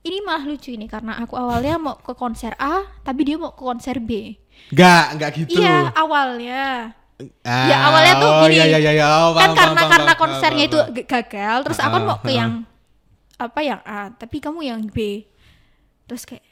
[0.00, 3.60] ini malah lucu ini karena aku awalnya mau ke konser A tapi dia mau ke
[3.60, 4.36] konser B.
[4.72, 5.60] Gak, gak gitu.
[5.60, 6.94] Iya awalnya.
[7.44, 8.56] Ah, ya awalnya tuh oh, gini.
[8.56, 9.06] iya, iya, iya, iya.
[9.28, 10.94] Oh, kan paham, karena paham, karena paham, konsernya paham, itu paham.
[10.96, 12.32] g- gagal, terus aku Ah, mau ke ah.
[12.32, 12.52] yang
[13.36, 15.28] apa yang A, tapi kamu yang B.
[16.08, 16.44] Terus kayak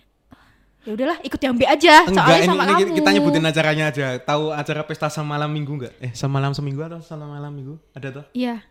[0.87, 2.97] ya udahlah ikut yang B aja, Enggak, soalnya ini, sama ini kamu.
[2.97, 4.07] kita nyebutin acaranya aja.
[4.18, 5.95] Tahu acara pesta sama malam minggu nggak?
[6.01, 7.74] Eh, sama malam seminggu atau sama malam minggu?
[7.93, 8.24] Ada tuh?
[8.33, 8.62] Iya.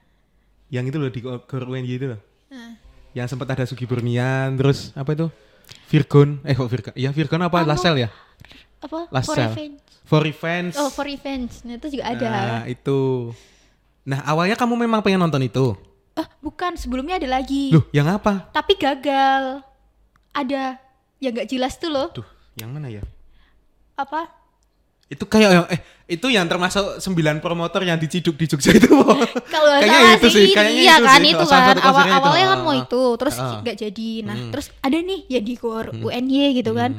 [0.68, 2.20] Yang itu loh di Gor UNY itu loh.
[2.52, 2.76] Nah,
[3.12, 5.28] Yang sempat ada Sugi Burnian, terus apa itu?
[5.90, 6.40] Virgon.
[6.44, 6.94] Eh, kok Virgon?
[6.94, 7.64] Iya, Virgon apa?
[7.64, 7.70] Anu.
[7.72, 8.10] Lasel ya?
[8.78, 9.10] apa?
[9.10, 9.82] Last for revenge.
[10.08, 10.74] For Revenge.
[10.78, 11.66] Oh, for revenge.
[11.68, 12.30] Nah, itu juga ada.
[12.32, 13.32] Nah, itu.
[14.08, 15.76] Nah, awalnya kamu memang pengen nonton itu.
[16.16, 17.76] Ah, bukan, sebelumnya ada lagi.
[17.76, 18.48] Loh, yang apa?
[18.56, 19.60] Tapi gagal.
[20.32, 20.80] Ada
[21.20, 22.08] yang nggak jelas tuh loh.
[22.12, 23.02] Duh, yang mana ya?
[23.94, 24.30] Apa?
[25.08, 28.92] Itu kayak yang eh itu yang termasuk sembilan promotor yang diciduk di Jogja itu.
[29.56, 31.32] Kalau Kayaknya salah itu sih, ini, kayaknya iya itu kan sih.
[31.32, 32.84] itu kan awal awalnya kan Ah, mau ah.
[32.84, 33.60] itu terus Ah.
[33.64, 34.52] nggak jadi nah Hmm.
[34.52, 36.92] terus ada nih ya di gor UNY gitu kan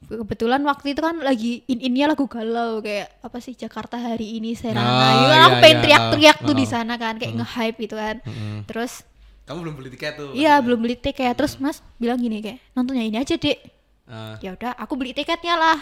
[0.00, 4.54] kebetulan waktu itu kan lagi in innya lagu galau kayak apa sih Jakarta hari ini
[4.54, 5.82] Ah, gitu kan iya, aku pengen iya.
[5.82, 6.58] teriak-teriak tuh Ah.
[6.58, 8.16] di sana kan kayak nge-hype gitu kan
[8.64, 9.02] terus
[9.48, 10.30] Kamu belum beli tiket tuh.
[10.32, 13.58] iya belum beli tiket terus mas bilang gini kayak nontonnya ini aja dek
[14.04, 14.36] Ah.
[14.38, 15.76] ya udah aku beli tiketnya lah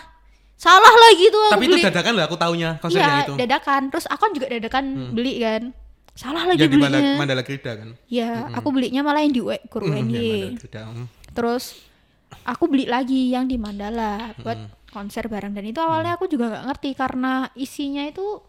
[0.53, 3.33] salah lagi tuh aku Tapi itu beli dadakan loh aku taunya konser iya yang itu.
[3.33, 3.41] Hmm.
[3.41, 5.62] dadakan terus aku kan juga dadakan beli kan
[6.11, 7.89] salah lagi Yang di Mandala, belinya Mandala Krida kan.
[8.09, 10.81] Ya, aku belinya malah yang di Hmm, yang Mandala Krida.
[10.87, 11.07] hmm.
[11.31, 11.64] Terus
[12.43, 14.71] aku beli lagi yang di Mandala buat Hmm.
[14.89, 18.41] konser bareng dan itu awalnya aku juga nggak ngerti karena isinya itu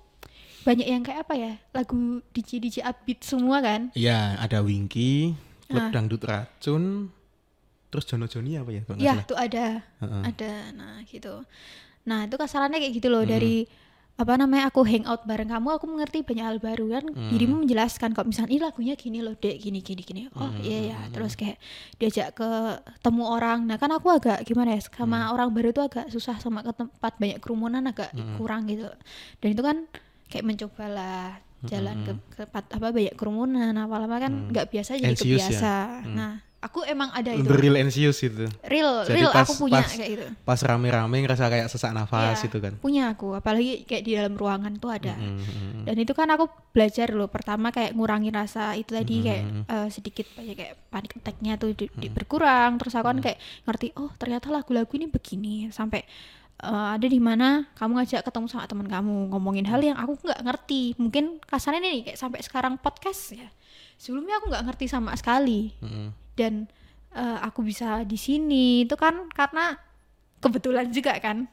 [0.68, 1.53] banyak yang kayak apa ya?
[1.72, 3.88] Lagu DJ DJ upbeat semua kan?
[3.95, 5.32] Iya, ada Winky,
[5.68, 5.80] Ah.
[5.80, 7.07] Klub Dangdut Racun,
[7.88, 8.82] terus Jono Joni apa ya?
[8.84, 9.26] kalau ya salah?
[9.28, 9.65] tuh ada.
[10.03, 10.22] Heeh.
[10.24, 11.43] ada nah gitu.
[12.07, 13.68] Nah itu kasarannya kayak gitu loh dari
[14.18, 17.05] apa namanya aku hangout bareng kamu aku mengerti banyak hal baru kan.
[17.30, 20.22] Dirimu menjelaskan kalau misalnya ini lagunya gini loh dek gini gini gini.
[20.39, 21.59] Oh iya ya terus kayak
[21.99, 22.49] diajak ke
[23.03, 23.68] temu orang.
[23.68, 27.13] Nah kan aku agak gimana ya sama orang baru itu agak susah sama ke tempat
[27.20, 28.09] banyak kerumunan agak
[28.41, 28.88] kurang gitu.
[29.38, 29.84] Dan itu kan
[30.28, 35.25] kayak mencobalah jalan ke, ke tempat apa banyak kerumunan apa-apa kan nggak biasa jadi Anxious
[35.25, 35.49] ya?
[35.49, 35.75] kebiasa.
[36.07, 37.43] Nah aku emang ada itu.
[37.43, 38.45] The real anxious itu.
[38.63, 40.25] real Jadi real pas- aku punya pas- kayak gitu.
[40.43, 42.73] Pas rame-rame ngerasa kayak sesak nafas Iya, gitu kan.
[42.78, 45.13] punya aku apalagi kayak di dalam ruangan tuh ada.
[45.13, 49.43] Hmm, hmm, dan itu kan aku belajar loh pertama kayak ngurangin rasa itu tadi kayak
[49.43, 49.63] Hmm.
[49.65, 52.78] eh, sedikit banyak kayak panik attack-nya tuh di, di- berkurang.
[52.78, 56.05] Terus aku kan kayak ngerti oh ternyata lagu-lagu ini begini sampai
[56.63, 57.69] eh, ada di mana?
[57.77, 60.97] Kamu ngajak ketemu sama teman kamu ngomongin hal yang aku nggak ngerti.
[60.97, 63.49] Mungkin kasarnya nih kayak sampai sekarang podcast ya.
[63.97, 65.73] Sebelumnya aku nggak ngerti sama sekali.
[65.81, 66.13] Hmm.
[66.37, 66.69] dan
[67.17, 68.85] eh, aku bisa di sini.
[68.85, 69.73] Itu kan karena
[70.37, 71.49] kebetulan juga kan.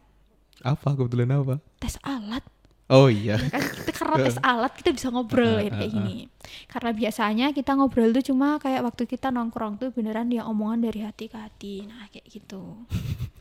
[0.60, 0.92] Apa?
[0.92, 1.56] Kebetulan apa?
[1.80, 2.44] tes alat.
[2.92, 3.40] Oh iya.
[3.40, 3.64] Ya kan?
[3.64, 6.28] Kita karena tes alat kita bisa ngobrol ya, kayak gini.
[6.68, 11.00] karena biasanya kita ngobrol tuh cuma kayak waktu kita nongkrong tuh beneran dia omongan dari
[11.00, 11.74] hati ke hati.
[11.88, 12.62] Nah kayak gitu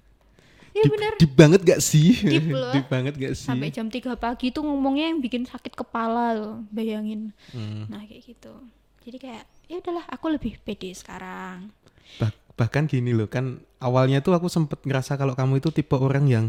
[0.73, 2.17] ya Deep, bener deep banget gak sih?
[2.17, 2.73] Deep loh.
[2.73, 3.45] Deep banget gak sih?
[3.45, 7.85] sampai jam 3 pagi tuh ngomongnya yang bikin sakit kepala loh bayangin Hmm.
[7.87, 8.53] nah kayak gitu
[9.01, 11.69] jadi kayak ya udahlah aku lebih pede sekarang
[12.17, 16.25] Bah- bahkan gini loh kan awalnya tuh aku sempet ngerasa kalau kamu itu tipe orang
[16.25, 16.45] yang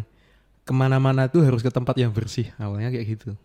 [0.61, 3.37] ke mana-mana tuh harus ke tempat yang bersih awalnya kayak gitu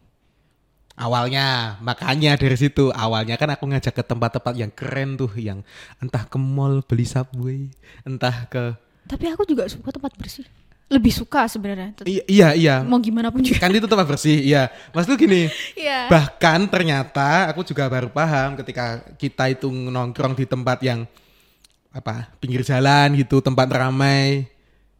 [0.95, 5.63] awalnya makanya dari situ awalnya kan aku ngajak ke tempat-tempat yang keren tuh yang
[5.97, 7.71] entah ke mall beli subway
[8.03, 8.75] entah ke
[9.05, 10.43] tapi aku juga suka tempat bersih
[10.89, 11.93] lebih suka sebenarnya.
[11.93, 12.75] Tet- I- iya iya.
[12.81, 13.61] mau gimana pun juga.
[13.61, 14.73] Kan itu tempat bersih iya.
[14.89, 15.45] Maksudku gini
[15.77, 16.09] Iya.
[16.09, 21.05] bahkan ternyata aku juga baru paham ketika kita itu nongkrong di tempat yang
[21.89, 24.45] apa pinggir jalan gitu tempat ramai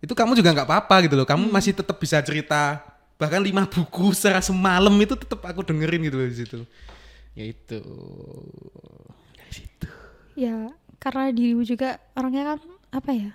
[0.02, 1.26] itu kamu juga nggak apa-apa gitu loh.
[1.26, 2.86] Kamu masih tetap bisa cerita
[3.20, 6.60] bahkan lima buku secara semalam itu tetap aku dengerin gitu loh di situ.
[7.34, 7.80] Ya itu.
[9.36, 9.88] Dari situ
[10.38, 12.60] ya karena dirimu juga orangnya kan
[12.92, 13.32] apa ya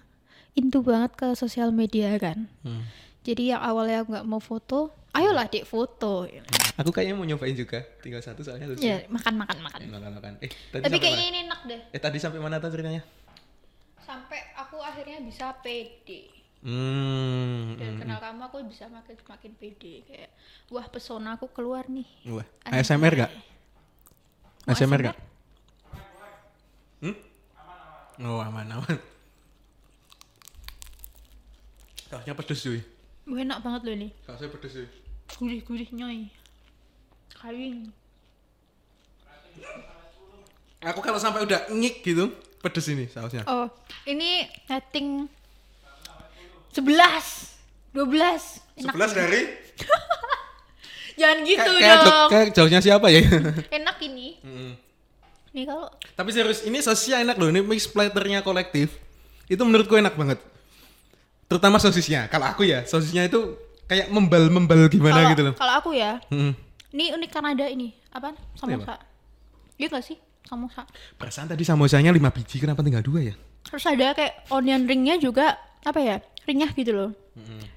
[0.55, 2.87] into banget ke sosial media kan Hmm.
[3.23, 6.27] jadi yang awalnya aku nggak mau foto ayolah dek foto
[6.75, 10.33] aku kayaknya mau nyobain juga tinggal satu soalnya lucu ya makan makan makan makan makan
[10.41, 13.03] eh tadi tapi kayaknya ini enak deh eh tadi sampai mana tuh ceritanya
[14.03, 16.29] sampai aku akhirnya bisa pede
[16.67, 20.31] hmm, dan hmm, kenal kamu aku bisa makin makin pede kayak
[20.69, 22.47] wah pesona aku keluar nih Wah.
[22.67, 23.33] ASMR gak?
[24.65, 25.01] Mau ASMR ASMR?
[25.09, 25.19] gak?
[27.01, 27.17] Hmm?
[28.25, 28.97] Oh aman aman.
[32.15, 32.79] Sausnya pedes cuy.
[33.27, 34.87] Enak banget loh ini Sausnya pedes cuy.
[35.35, 36.31] gurih-gurih nyoy
[37.35, 37.91] kawing
[40.85, 42.29] Aku kalau sampai udah ngik gitu,
[42.61, 43.41] pedes ini sausnya.
[43.47, 43.67] oh
[44.05, 45.25] ini rating
[46.71, 46.85] 11
[47.91, 48.05] 12
[48.77, 49.41] enak Sebelas dari?
[51.19, 53.21] jangan gitu Kayak kayak, dong kayak jauhnya siapa ya?
[53.81, 54.73] enak ini Mm.
[55.51, 57.47] nih kalau Tapi serius, ini sosisnya enak loh.
[57.47, 58.91] Ini mix platternya kolektif.
[59.47, 60.39] Itu menurutku enak banget.
[61.45, 62.27] Terutama sosisnya.
[62.27, 65.55] Kalau aku ya, sosisnya itu kayak membal-membal gimana kalau gitu loh.
[65.55, 66.57] kalau aku ya Mm.
[66.97, 68.33] ini unik Kanada ini apa?
[68.57, 68.97] Samosa.
[69.77, 70.17] Iya gak sih?
[70.45, 70.89] Samosa.
[71.21, 73.37] Perasaan tadi samosanya 5 biji, kenapa tinggal dua ya?
[73.65, 77.11] terus ada kayak onion ringnya juga apa ya renyah gitu loh.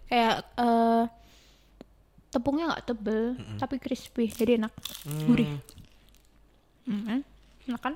[0.05, 1.03] Kayak eh,
[2.27, 4.73] tepungnya nggak tebel tapi crispy jadi enak.
[5.25, 5.47] Gurih.
[6.83, 7.23] Hmm,
[7.71, 7.95] enak kan?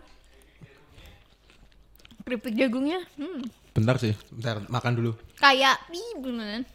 [2.24, 5.12] Keripik jagungnya hmm, Bentar sih, bentar makan dulu.
[5.40, 6.68] kayak ih beneran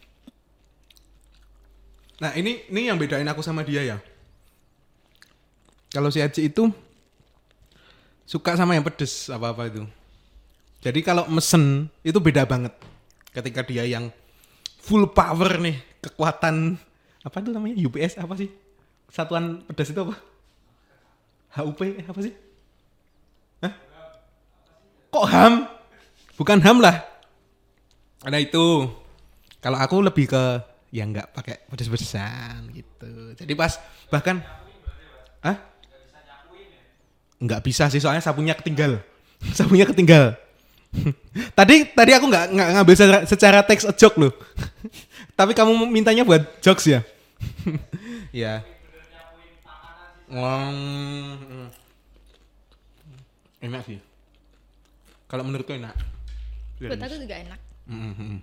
[2.16, 3.96] Nah ini ini yang bedain aku sama dia ya.
[5.92, 6.72] Kalau si Aji itu
[8.24, 9.84] suka sama yang pedes apa apa itu.
[10.80, 12.72] Jadi kalau mesen itu beda banget.
[13.36, 14.08] Ketika dia yang
[14.80, 16.80] full power nih kekuatan
[17.20, 18.48] apa itu namanya UPS apa sih?
[19.12, 20.16] Satuan pedas itu apa?
[21.60, 22.32] HUP apa sih?
[23.60, 23.72] Hah?
[25.12, 25.54] Kok HAM?
[26.36, 27.00] Bukan HAM lah.
[28.28, 28.88] Nah itu
[29.60, 30.44] kalau aku lebih ke
[30.92, 33.34] yang nggak pakai pedes-pedesan gitu.
[33.36, 33.76] Jadi pas
[34.08, 34.40] bahkan
[35.44, 35.56] Hah?
[37.36, 39.00] Nggak bisa sih soalnya sapunya ketinggal.
[39.58, 40.36] sapunya ketinggal.
[41.58, 44.32] tadi tadi aku nggak nggak ngambil secara, secara teks a joke loh.
[45.38, 47.00] Tapi kamu mintanya buat jokes ya?
[48.32, 48.64] ya.
[50.32, 51.68] Hmm.
[53.60, 54.00] Enak sih.
[55.28, 56.15] Kalau menurutku enak.
[56.76, 58.42] Buat aku juga enak Mhm.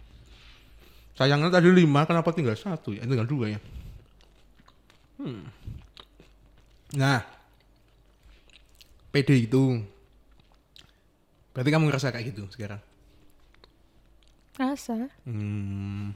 [1.14, 3.06] Sayangnya tadi lima, kenapa tinggal satu ya?
[3.06, 3.60] Tinggal dua ya.
[5.22, 5.46] Hmm.
[6.98, 7.22] Nah,
[9.14, 9.84] PD itu.
[11.54, 12.82] Berarti kamu ngerasa kayak gitu sekarang?
[14.54, 16.14] rasa Hmm.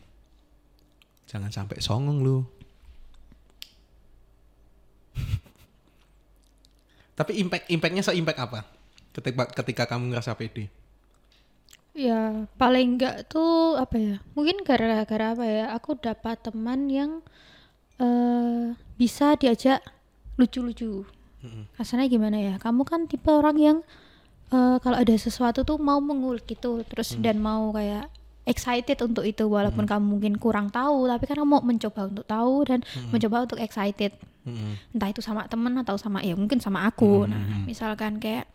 [1.26, 2.46] Jangan sampai songong lu.
[7.18, 8.62] Tapi impact impactnya se-impact apa?
[9.14, 10.70] Ketika ketika kamu ngerasa PD?
[11.98, 14.16] Ya paling enggak tuh apa ya?
[14.38, 15.74] Mungkin gara-gara apa ya?
[15.74, 17.26] Aku dapat teman yang
[17.98, 19.82] eh bisa diajak
[20.38, 21.10] lucu-lucu.
[21.74, 22.54] Rasanya gimana ya?
[22.62, 23.78] Kamu kan tipe orang yang
[24.54, 28.14] eh kalau ada sesuatu tuh mau mengulik gitu, terus dan mau kayak
[28.46, 32.54] excited untuk itu walaupun kamu mungkin kurang tahu, tapi kan kamu mau mencoba untuk tahu
[32.70, 32.80] dan
[33.10, 34.14] mencoba untuk excited.
[34.94, 37.26] Entah itu sama temen atau sama ya mungkin sama aku.
[37.26, 38.46] Nah, misalkan kayak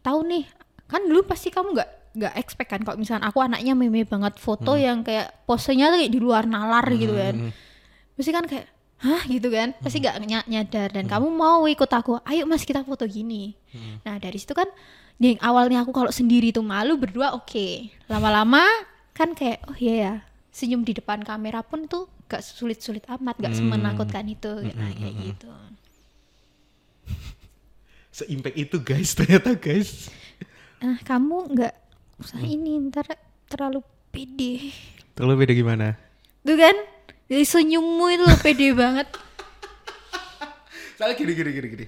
[0.00, 0.46] tahu nih
[0.84, 4.74] kan dulu pasti kamu nggak nggak expect kan kalau misalkan aku anaknya meme banget foto
[4.74, 7.34] yang kayak posenya tuh kayak di luar nalar gitu kan.
[8.14, 8.66] Pasti kan kayak
[9.00, 9.20] hah?
[9.26, 9.72] gitu kan.
[9.76, 13.52] Pasti nggak ny- nyadar dan kamu mau ikut aku ayo mas kita foto gini.
[14.00, 14.66] Nah dari situ kan
[15.16, 17.88] yang awalnya aku kalau sendiri tuh malu berdua oke.
[18.06, 18.62] Lama-lama
[19.10, 20.12] kan kayak oh iya ya
[20.50, 23.74] senyum di depan kamera pun tuh gak sulit-sulit amat, gak Hmm.
[23.74, 25.50] semenakutkan itu, nah, kayak gitu.
[28.14, 30.08] Seimpact itu guys ternyata guys.
[30.78, 31.74] Nah, kamu nggak
[32.16, 32.50] usah Hmm.
[32.50, 33.06] ini ntar
[33.46, 34.70] terlalu pede.
[35.14, 35.86] Terlalu beda gimana?
[36.42, 36.76] Tuh kan?
[37.24, 39.08] Dari senyummu itu loh pede banget.
[40.94, 41.86] Soalnya gini gini gini gini.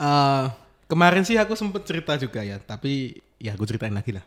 [0.00, 0.44] Eh,
[0.86, 4.24] kemarin sih aku sempet cerita juga ya, tapi ya aku ceritain lagi lah.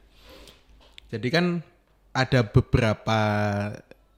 [1.09, 1.61] Jadi kan
[2.11, 3.19] ada beberapa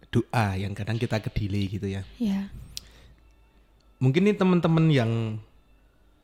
[0.09, 2.01] doa yang kadang kita ke delay gitu ya.
[2.17, 2.47] Ya.
[3.99, 5.11] Mungkin nih teman-teman yang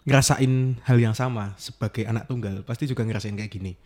[0.02, 3.78] ngerasain hal yang sama sebagai anak tunggal pasti juga ngerasain kayak gini.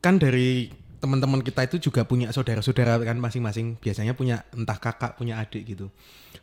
[0.00, 5.36] Kan dari teman-teman kita itu juga punya saudara-saudara kan masing-masing biasanya punya entah kakak punya
[5.36, 5.92] adik gitu.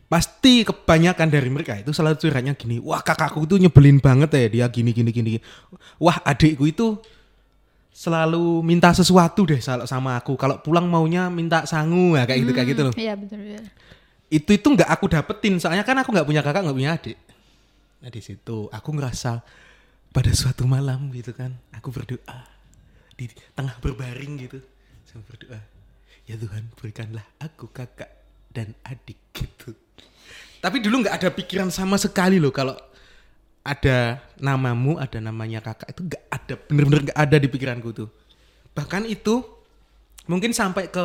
[0.06, 4.66] Pasti kebanyakan dari mereka itu selalu curhatnya gini, wah kakakku itu nyebelin banget ya dia
[4.70, 5.30] gini gini gini.
[5.98, 7.00] Wah adikku itu
[7.90, 10.38] selalu minta sesuatu deh sama aku.
[10.38, 13.66] Kalau pulang maunya minta sangu ya kayak gitu kayak gitu loh Iya betul betul.
[14.32, 17.16] itu itu nggak aku dapetin soalnya kan aku nggak punya kakak nggak punya adik
[18.02, 19.40] nah di situ aku ngerasa
[20.12, 22.50] pada suatu malam gitu kan aku berdoa.
[23.16, 24.58] Di tengah berbaring gitu
[25.06, 25.60] saya berdoa
[26.26, 28.10] ya Tuhan berikanlah aku kakak
[28.52, 29.74] dan adik gitu.
[30.62, 32.76] Tapi dulu nggak ada pikiran sama sekali loh kalau
[33.62, 38.08] ada namamu ada namanya kakak itu nggak ada bener-bener nggak ada di pikiranku tuh.
[38.74, 39.42] Bahkan itu
[40.26, 41.04] mungkin sampai ke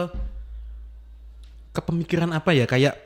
[1.74, 2.98] ke pemikiran apa ya kayak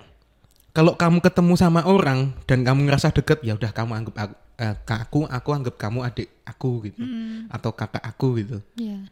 [0.72, 4.76] kalau kamu ketemu sama orang dan kamu ngerasa deket ya udah kamu anggap aku, eh,
[4.88, 7.03] aku aku anggap kamu adik aku gitu.
[7.51, 8.57] Atau kakak aku gitu.
[8.80, 9.07] Iya.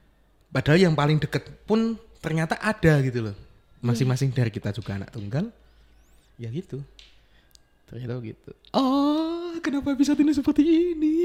[0.49, 1.93] padahal yang paling deket pun
[2.23, 3.35] ternyata ada gitu loh.
[3.85, 5.51] Masing-masing dari kita juga anak tunggal.
[6.41, 6.81] Ya gitu.
[7.85, 8.51] Ternyata gitu.
[8.73, 9.29] Oh.
[9.59, 10.63] Kenapa bisa tindak seperti
[10.95, 11.15] ini?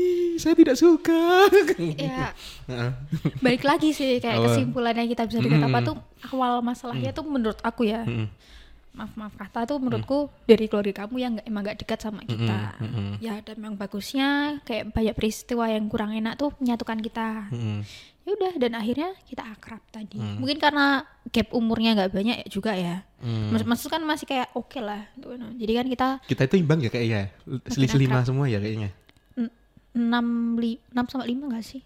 [0.41, 1.47] Saya tidak suka.
[1.95, 2.32] Ya,
[3.45, 4.47] balik lagi sih kayak Apa?
[4.51, 5.89] kesimpulan yang kita bisa dapat apa Mm-mm.
[5.89, 5.97] tuh
[6.32, 8.03] awal masalahnya tuh menurut aku ya.
[8.03, 8.28] Mm-mm.
[8.95, 12.78] Maaf maaf kata tuh menurutku dari keluarga kamu yang nggak- emang gak dekat sama kita.
[12.78, 13.18] mm-mm.
[13.18, 17.51] Ya dan memang bagusnya kayak banyak peristiwa yang kurang enak tuh menyatukan kita.
[17.51, 17.82] Mm-mm.
[18.24, 20.16] Ya udah dan akhirnya kita akrab tadi.
[20.16, 20.38] Mm.
[20.40, 23.03] Mungkin karena gap umurnya nggak banyak ya juga ya.
[23.18, 23.51] Mm.
[23.51, 25.11] Maksud, maksud kan masih kayak oke lah.
[25.18, 25.34] gitu.
[25.36, 27.34] Jadi kan kita kita itu imbang ya kayaknya
[27.66, 28.95] selisih lima semua ya kayaknya
[29.95, 31.82] 6 li, 6 sama 5 gak sih?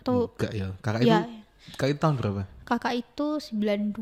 [0.00, 3.26] Atau enggak ya kakak ya itu kakak itu tahun berapa kakak itu
[3.58, 4.00] 92.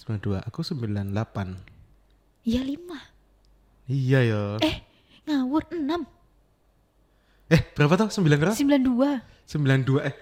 [0.00, 1.69] 92 aku 98
[2.42, 2.96] Iya 5.
[3.86, 4.76] iya ya Eh,
[5.24, 6.06] ngawur 6.
[7.50, 9.20] eh berapa tuh 9 berapa 92.
[9.44, 10.14] 92 eh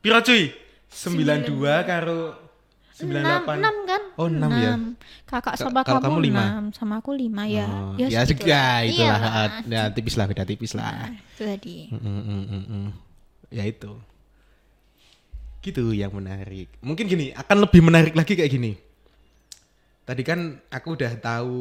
[0.00, 0.48] piro cuy
[0.88, 1.52] 92
[1.84, 2.20] karo
[2.96, 4.02] 6, 98 6 kan?
[4.16, 4.72] Oh, enam ya?
[5.28, 6.44] Kakak Ka- sama kamu, kamu lima?
[6.72, 7.68] 6, sama aku 5 ya.
[7.68, 8.78] Oh, ya, ya, segitu ya, lah.
[8.80, 9.48] itulah Iya lah.
[9.68, 11.76] ya tipis lah beda tipis lah Nah, itu tadi.
[11.92, 12.88] Mm, mm, mm, mm, mm.
[13.52, 13.92] ya itu
[15.60, 18.78] gitu yang menarik mungkin gini akan lebih menarik lagi kayak gini
[20.06, 21.58] tadi kan aku udah tahu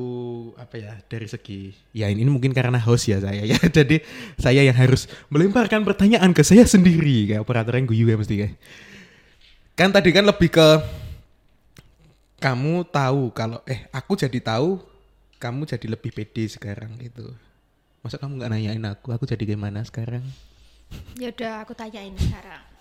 [0.61, 3.57] apa ya dari segi ya ini mungkin karena host ya saya ya.
[3.81, 4.05] Jadi
[4.37, 8.55] saya yang harus melemparkan pertanyaan ke saya sendiri kayak operator yang guyu ya mesti kayak.
[9.73, 10.67] Kan tadi kan lebih ke
[12.37, 14.77] kamu tahu kalau eh aku jadi tahu
[15.41, 17.33] kamu jadi lebih pede sekarang gitu.
[18.05, 20.21] Masa kamu nggak nanyain aku aku jadi gimana sekarang?
[21.17, 22.74] Ya udah aku tanyain sekarang.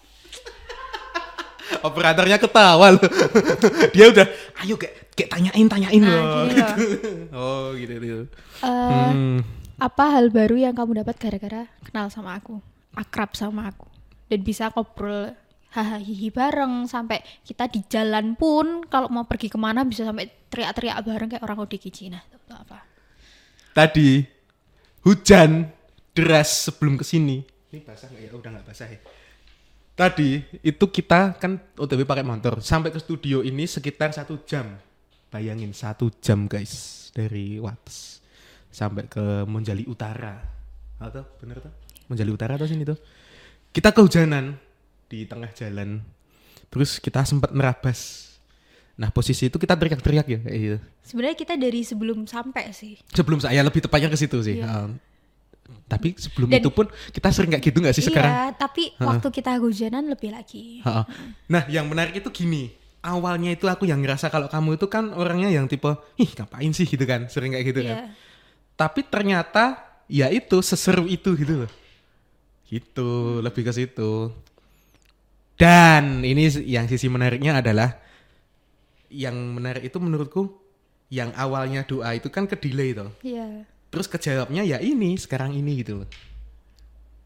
[1.81, 3.03] Operatornya ketawa loh
[3.95, 4.27] dia udah
[4.61, 6.77] ayo kayak kayak tanyain tanyain Nah, loh gini loh.
[7.33, 8.25] oh gitu gitu
[8.61, 9.41] Eh, Hmm.
[9.77, 12.63] apa hal baru yang kamu dapat gara-gara kenal sama aku?
[12.93, 13.85] Akrab sama aku.
[14.25, 15.35] Dan bisa ngobrol
[15.69, 20.31] hahaha hihi bareng sampai kita di jalan pun kalau mau pergi ke mana bisa sampai
[20.47, 21.59] teriak-teriak bareng kayak orang
[22.09, 22.79] Nah, itu tuh apa?
[23.71, 24.23] tadi
[25.03, 25.67] hujan
[26.13, 28.99] deras sebelum ke sini ini basah nggak ya udah nggak basah ya
[29.95, 34.79] tadi itu kita kan OTW pakai motor sampai ke studio ini sekitar satu jam.
[35.31, 38.23] Bayangin satu jam guys dari Wates
[38.71, 40.39] sampai ke Monjali Utara.
[41.03, 41.75] Atau bener tuh
[42.07, 42.99] Monjali Utara atau sini tuh
[43.75, 44.55] kita kehujanan
[45.11, 46.03] di tengah jalan.
[46.71, 48.31] Terus kita sempat nerabas
[48.95, 50.79] nah posisi itu kita teriak-teriak ya kayak gitu.
[51.03, 52.95] Sebenarnya kita dari sebelum sampai sih.
[53.11, 54.63] sebelum saya lebih tepatnya ke situ sih.
[54.63, 54.87] Iya.
[54.87, 55.03] Um,
[55.85, 58.33] tapi sebelum Dan- itu pun kita sering kayak gitu nggak sih sekarang?
[58.33, 60.81] Iya, tapi waktu kita hujanan lebih lagi.
[61.49, 62.73] Nah, yang menarik itu gini.
[63.05, 66.89] Awalnya itu aku yang ngerasa kalau kamu itu kan orangnya yang tipe, ih ngapain sih
[66.89, 67.97] gitu kan, sering kayak gitu kan.
[68.01, 68.17] Iya.
[68.81, 69.77] Tapi ternyata
[70.09, 71.71] ya itu seseru itu gitu loh.
[72.65, 74.33] Gitu, lebih ke situ.
[75.61, 77.93] Dan ini yang sisi menariknya adalah
[79.13, 80.49] yang menarik itu menurutku
[81.13, 83.13] yang awalnya doa itu kan ke delay tuh.
[83.21, 83.69] Iya.
[83.95, 86.09] Terus kejawabnya ya ini sekarang ini gitu loh.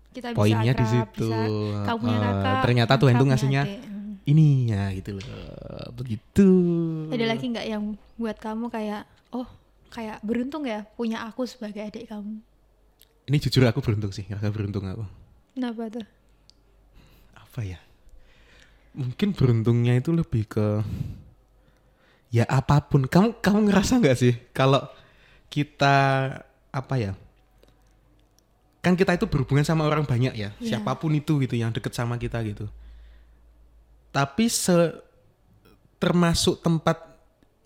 [0.09, 1.29] Kita bisa Poinnya di akrab, situ.
[1.29, 2.61] bisa Eh, kakak.
[2.65, 3.63] ternyata Tuhan tuh punya ngasihnya.
[3.65, 3.97] Hmm.
[4.25, 5.25] ini ya gitu loh.
[5.97, 6.49] Begitu.
[7.09, 9.03] Ada lagi nggak yang buat kamu kayak
[9.33, 9.49] oh
[9.89, 12.37] kayak beruntung ya punya aku sebagai adik kamu.
[13.25, 15.05] Ini jujur aku beruntung sih, ngerasa beruntung aku.
[15.57, 16.05] Kenapa tuh?
[17.35, 17.81] Apa ya?
[18.93, 20.85] Mungkin beruntungnya itu lebih ke
[22.29, 23.09] ya apa pun.
[23.09, 24.85] Kamu kamu ngerasa nggak sih kalau
[25.49, 25.97] kita
[26.79, 27.13] apa ya?
[28.79, 30.79] Kan kita itu berhubungan sama orang banyak ya, Iya.
[30.79, 32.71] siapa pun itu gitu yang deket sama kita gitu.
[34.15, 34.95] Tapi se
[35.99, 37.03] termasuk tempat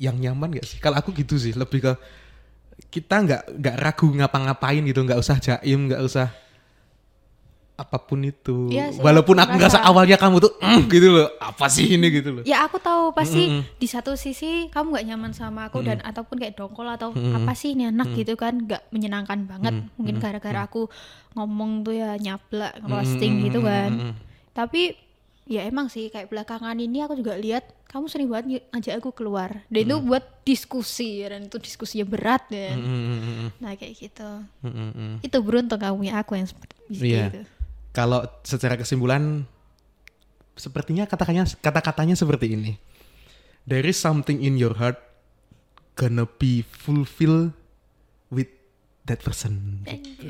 [0.00, 0.78] yang nyaman gak sih?
[0.80, 1.92] Kalau aku gitu sih, lebih ke
[2.88, 6.32] kita nggak nggak ragu ngapa-ngapain gitu, nggak usah jaim, nggak usah
[7.74, 8.68] apa pun itu.
[8.68, 9.80] Iya sih, Walaupun aku ngerasa.
[9.80, 12.42] awalnya kamu tuh "Mm," gitu loh, apa sih ini gitu loh.
[12.44, 13.64] Ya aku tahu pasti Mm-mm.
[13.74, 17.32] di satu sisi kamu nggak nyaman sama aku dan ataupun kayak dongkol atau Mm-mm.
[17.34, 19.74] apa sih ini anak gitu kan nggak menyenangkan banget.
[19.74, 20.86] Mm, Mungkin mm, gara-gara aku
[21.32, 23.90] ngomong tuh ya nyablak, roasting gitu kan.
[23.90, 24.14] Mm, mm,
[24.52, 24.82] Tapi
[25.42, 29.10] ya emang sih kayak belakangan ini aku juga lihat kamu sering banget nge- ngajak aku
[29.12, 29.64] keluar.
[29.66, 33.72] Dan itu buat diskusi dan itu diskusinya berat mm, dan mm, mm, mm, mm, nah
[33.72, 34.30] kayak gitu.
[34.60, 35.14] mm, mm, mm.
[35.20, 37.32] Itu beruntung kamu punya aku yang seperti Iya.
[37.32, 37.42] itu.
[37.92, 39.44] Kalau secara kesimpulan
[40.56, 42.72] sepertinya katakannya kata-katanya seperti ini.
[43.62, 44.98] There is something in your heart
[45.94, 47.52] gonna be fulfilled
[48.32, 48.48] with
[49.04, 49.84] that person.
[49.86, 50.24] Gitu.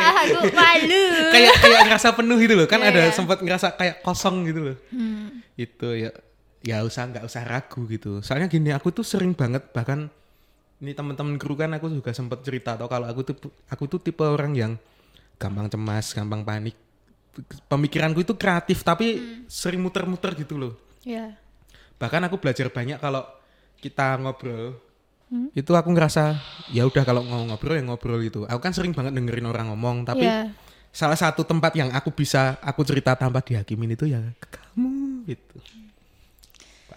[0.00, 1.02] Ah, aku malu.
[1.36, 2.66] kayak kayak ngerasa penuh gitu loh.
[2.66, 3.12] Kan Iya, ada iya.
[3.14, 4.76] sempat ngerasa kayak kosong gitu loh.
[4.90, 5.44] Hmm.
[5.54, 6.10] Itu ya
[6.62, 8.24] ya usah nggak usah ragu gitu.
[8.24, 10.08] Soalnya gini aku tuh sering banget bahkan
[10.82, 13.36] ini teman-teman kru kan aku juga sempat cerita atau kalau aku tuh
[13.70, 14.72] aku tuh tipe orang yang
[15.42, 16.78] gampang cemas, gampang panik.
[17.66, 19.18] Pemikiranku itu kreatif tapi
[19.50, 20.74] sering muter-muter gitu loh.
[21.02, 21.34] Ya.
[21.98, 23.26] Bahkan aku belajar banyak kalau
[23.80, 24.78] kita ngobrol.
[25.32, 25.48] Hmm.
[25.56, 26.36] Itu aku ngerasa
[26.70, 28.44] ya udah kalau mau ngobrol ya ngobrol gitu.
[28.46, 30.52] Aku kan sering banget dengerin orang ngomong tapi Ya.
[30.92, 35.56] salah satu tempat yang aku bisa aku cerita tanpa dihakimin itu ya ke kamu gitu.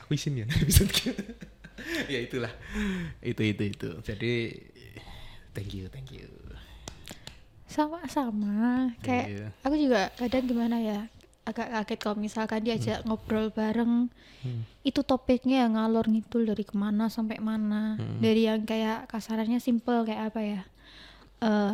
[0.03, 0.83] Aku izin ya gitu.
[2.13, 2.51] ya itulah.
[3.23, 3.89] Itu itu itu.
[4.03, 4.51] Jadi
[5.55, 6.27] thank you, thank you.
[7.75, 8.55] Sama-sama
[8.99, 9.47] kayak Iya.
[9.61, 10.99] aku juga kadang gimana ya
[11.43, 14.09] agak kaget kalau misalkan diajak ngobrol bareng
[14.41, 14.61] Hmm.
[14.81, 18.17] itu topiknya yang ngalor ngidul dari ke mana sampai mana Hmm.
[18.17, 20.61] dari yang kayak kasarannya simple kayak apa ya
[21.41, 21.73] eh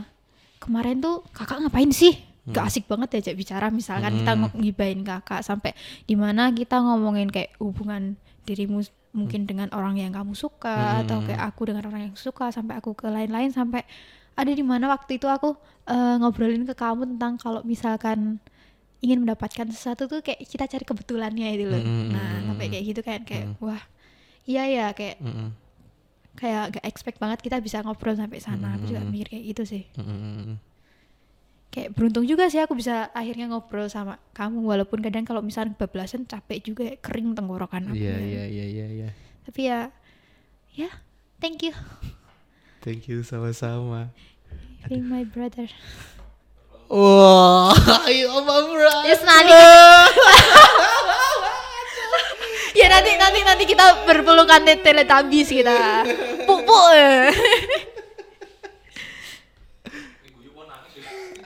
[0.58, 2.52] kemarin tuh kakak ngapain sih Hmm.
[2.52, 7.30] gak asik banget diajak bicara misalkan kita ng- ngibain kakak sampai di mana kita ngomongin
[7.30, 8.82] kayak hubungan dirimu
[9.12, 11.28] mungkin dengan orang yang kamu suka atau Hmm.
[11.28, 13.84] kayak aku dengan orang yang suka sampai aku ke lain-lain sampai
[14.36, 15.54] ada di mana waktu itu aku
[15.88, 18.40] eh, ngobrolin ke kamu tentang kalau misalkan
[19.02, 21.82] ingin mendapatkan sesuatu tuh kayak kita cari kebetulannya itu loh.
[21.82, 23.82] Hmm, Nah, sampai kayak gitu kan kayak wah.
[24.46, 25.50] Iya ya kayak Mm-mm.
[26.38, 28.78] kayak gak expect banget kita bisa ngobrol sampai sana.
[28.78, 29.84] Aku juga mikir kayak gitu sih.
[29.98, 30.58] Mm-mm.
[31.72, 36.28] Kayak beruntung juga sih aku bisa akhirnya ngobrol sama kamu walaupun kadang kalau misalnya bablasan
[36.30, 37.98] capek juga kering tenggorokan aku.
[37.98, 38.22] Iya ya.
[38.22, 39.10] iya iya iya iya.
[39.50, 39.80] Tapi ya
[40.78, 40.90] ya
[41.42, 41.74] thank you
[42.82, 44.10] Thank you sama-sama.
[44.90, 45.70] being my brother.
[46.90, 47.72] Wah,
[48.10, 48.96] ayo apa bro?
[49.06, 49.54] Yes, Nali.
[52.82, 56.04] ya nanti nanti nanti kita berpelukan teletabis kita.
[56.50, 56.82] Pupu.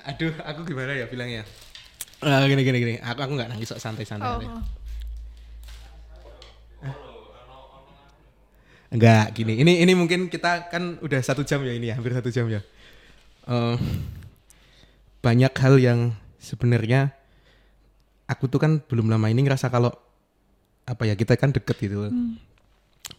[0.08, 1.44] Aduh, aku gimana ya bilangnya?
[2.24, 2.96] Ah, gini gini gini.
[3.04, 4.40] Aku aku nggak nangis sok santai-santai.
[4.40, 4.40] Oh.
[4.40, 4.85] aja.
[8.94, 9.58] Enggak, gini.
[9.60, 12.62] Ini ini mungkin kita kan udah satu jam ya ini ya, hampir satu jam ya.
[13.46, 13.76] Eh,
[15.22, 16.00] banyak hal yang
[16.38, 17.14] sebenarnya
[18.26, 19.90] aku tuh kan belum lama ini ngerasa kalau
[20.86, 22.10] apa ya kita kan deket gitu.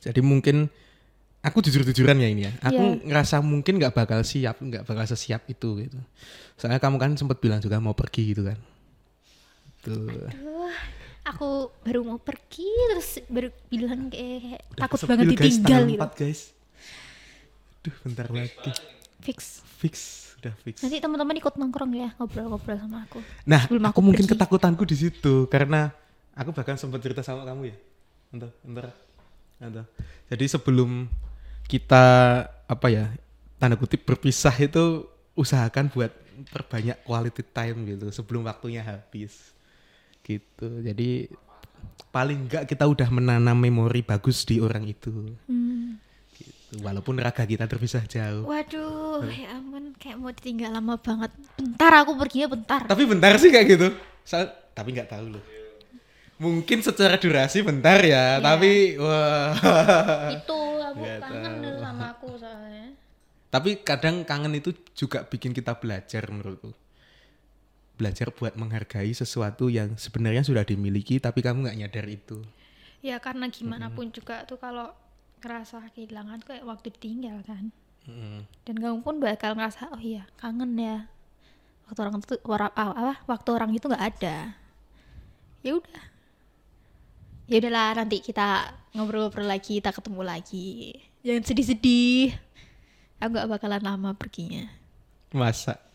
[0.03, 0.71] Jadi mungkin
[1.43, 2.53] aku jujur-jujuran ya ini ya.
[2.62, 3.03] Aku Iya.
[3.11, 5.99] ngerasa mungkin nggak bakal siap, nggak bakal sesiap itu gitu.
[6.55, 8.59] Soalnya kamu kan sempat bilang juga mau pergi gitu kan.
[9.83, 10.11] Tuh.
[10.11, 10.31] Aduh,
[11.27, 15.99] aku baru mau pergi terus baru bilang kayak Udah takut banget guys, ditinggal tanggal gitu.
[15.99, 16.41] empat, guys.
[17.83, 18.70] Duh, bentar lagi.
[19.22, 19.39] Fix.
[19.77, 19.95] Fix,
[20.41, 20.77] udah fix.
[20.87, 23.20] Nanti teman-teman ikut nongkrong ya ngobrol-ngobrol sama aku.
[23.45, 24.33] Nah, sebelum aku, aku mungkin pergi.
[24.39, 25.91] ketakutanku di situ karena
[26.33, 27.77] aku bahkan sempat cerita sama kamu ya.
[28.31, 28.85] Bentar, bentar.
[29.59, 29.85] Bentar.
[30.31, 31.11] Jadi sebelum
[31.66, 32.05] kita
[32.70, 33.11] apa ya
[33.59, 36.14] tanda kutip berpisah itu usahakan buat
[36.53, 39.55] perbanyak quality time gitu sebelum waktunya habis
[40.27, 40.66] gitu.
[40.83, 41.31] Jadi
[42.11, 45.31] paling enggak kita udah menanam memori bagus di orang itu.
[45.47, 46.03] Hmm.
[46.33, 46.83] Gitu.
[46.83, 48.43] Walaupun raga kita terpisah jauh.
[48.45, 51.31] Waduh, ya ampun, kayak mau ditinggal lama banget.
[51.55, 52.81] Bentar aku perginya bentar.
[52.85, 53.89] Tapi bentar sih kayak gitu.
[54.22, 55.45] Soal- tapi nggak tahu loh.
[56.37, 58.45] Mungkin secara durasi bentar ya, Iya.
[58.45, 59.57] tapi wah.
[60.37, 61.81] Itu aku Nggak kangen tahu.
[61.81, 62.87] sama aku soalnya.
[63.47, 66.77] tapi kadang kangen itu juga bikin kita belajar menurutku.
[67.97, 72.44] Belajar buat menghargai sesuatu yang sebenarnya sudah dimiliki tapi kamu nggak nyadar itu.
[73.01, 74.92] Ya karena gimana pun juga tuh kalau
[75.40, 77.72] ngerasa kehilangan kayak waktu ditinggal kan.
[78.07, 78.47] Mm.
[78.68, 81.09] Dan kamu pun bakal ngerasa oh iya kangen ya.
[81.88, 83.14] Waktu orang itu ah, apa?
[83.24, 84.36] Waktu orang itu nggak ada.
[85.64, 86.03] Ya udah.
[87.47, 90.99] Ya udahlah nanti kita ngobrol-ngobrol lagi, kita ketemu lagi.
[91.22, 92.34] Jangan sedih-sedih.
[93.22, 94.66] Aku gak bakalan lama perginya.
[95.30, 95.86] Masa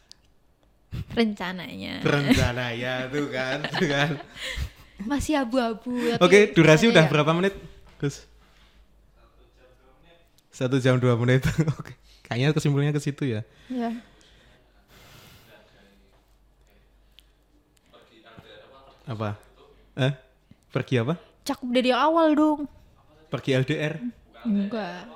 [1.11, 2.03] Rencananya.
[2.03, 4.11] rencana ya tuh kan, tuh kan.
[5.01, 5.91] Masih abu-abu.
[6.21, 7.11] Oke, durasi ada udah ya.
[7.11, 7.55] berapa menit?
[7.97, 8.23] Gus?
[10.55, 11.41] Satu jam dua menit.
[11.79, 13.41] Oke, kayaknya kesimpulannya ke situ ya.
[13.67, 13.91] Ya.
[19.03, 19.35] Apa?
[19.97, 20.13] Eh?
[20.71, 21.17] Pergi apa?
[21.43, 22.69] Cakup dari awal dong.
[23.27, 23.99] Pergi LDR?
[24.45, 25.09] Enggak.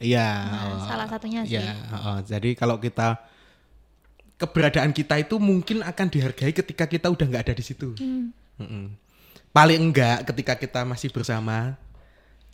[0.00, 0.28] Iya.
[0.48, 1.60] Nah, salah satunya sih.
[1.60, 3.20] Iya, oh, jadi kalau kita
[4.40, 7.92] keberadaan kita itu mungkin akan dihargai ketika kita udah nggak ada di situ.
[8.00, 8.32] Hmm.
[8.56, 8.96] Mm-mm.
[9.52, 11.76] Paling enggak ketika kita masih bersama,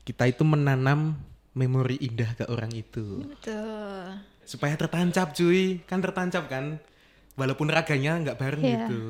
[0.03, 1.15] kita itu menanam
[1.55, 3.23] memori indah ke orang itu.
[3.23, 4.19] Betul.
[4.43, 6.83] Supaya tertancap cuy, kan tertancap kan.
[7.37, 8.89] Walaupun raganya nggak bareng Iya.
[8.91, 9.03] gitu.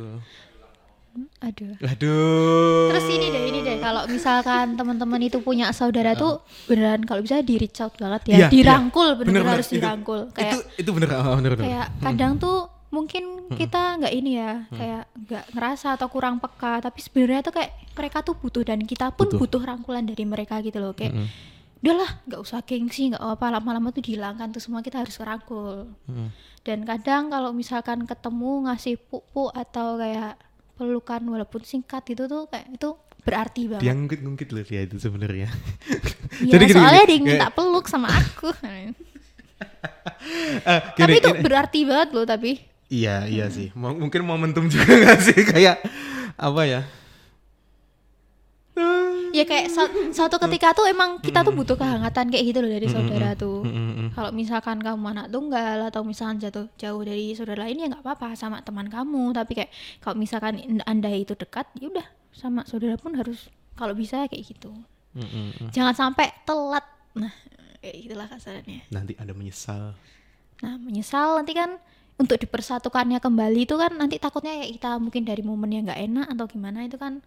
[1.41, 1.75] Aduh.
[1.81, 2.89] Aduh.
[2.91, 3.77] Terus ini deh, ini deh.
[3.79, 8.37] Kalau misalkan teman-teman itu punya saudara tuh beneran kalau bisa di reach out banget ya,
[8.37, 9.17] Iya, dirangkul, iya.
[9.17, 10.21] bener-bener harus itu- dirangkul.
[10.27, 11.65] itu Kayak itu bener, oh, bener, bener.
[11.65, 16.99] kayak kadang tuh mungkin kita nggak ini ya, kayak nggak ngerasa atau kurang peka, tapi
[16.99, 19.39] sebenarnya tuh kayak mereka tuh butuh dan kita pun Butuh.
[19.39, 20.93] butuh, rangkulan dari mereka gitu loh.
[20.93, 21.29] Kayak
[21.77, 25.93] udahlah, nggak usah gengsi, nggak apa lama-lama tuh dihilangkan tuh semua kita harus rangkul.
[26.09, 26.29] Mm.
[26.65, 30.35] Dan kadang kalau misalkan ketemu ngasih pupuk atau kayak
[30.77, 32.93] pelukan walaupun singkat itu tuh kayak itu
[33.25, 33.83] berarti banget.
[33.83, 35.49] Dia ngungkit-ngungkit loh dia itu sebenarnya.
[36.39, 38.53] Iya, Jadi gini, soalnya gini, yang minta peluk sama aku.
[40.95, 42.61] Tapi gini, itu ini- berarti banget loh tapi.
[42.87, 43.75] Iya, iya sih.
[43.75, 45.83] Mo- mungkin momentum juga gak sih kayak
[46.37, 46.81] apa ya?
[49.33, 52.87] Ya kayak sa- suatu ketika tuh emang kita tuh butuh kehangatan kayak gitu loh dari
[52.87, 53.63] saudara tuh.
[54.13, 58.35] Kalau misalkan kamu anak tunggal atau misalkan jatuh jauh dari saudara lain ya nggak apa-apa
[58.35, 59.33] sama teman kamu.
[59.33, 59.71] Tapi kayak
[60.01, 64.73] kalau misalkan anda itu dekat, ya udah sama saudara pun harus kalau bisa kayak gitu.
[65.73, 66.85] Jangan sampai telat.
[67.17, 67.33] Nah,
[67.81, 68.85] kayak gitulah kasarannya.
[68.93, 69.97] Nanti Anda menyesal.
[70.61, 71.81] Nah, menyesal nanti kan
[72.17, 76.27] untuk dipersatukannya kembali itu kan nanti takutnya kayak kita mungkin dari momen yang nggak enak
[76.33, 77.21] atau gimana itu kan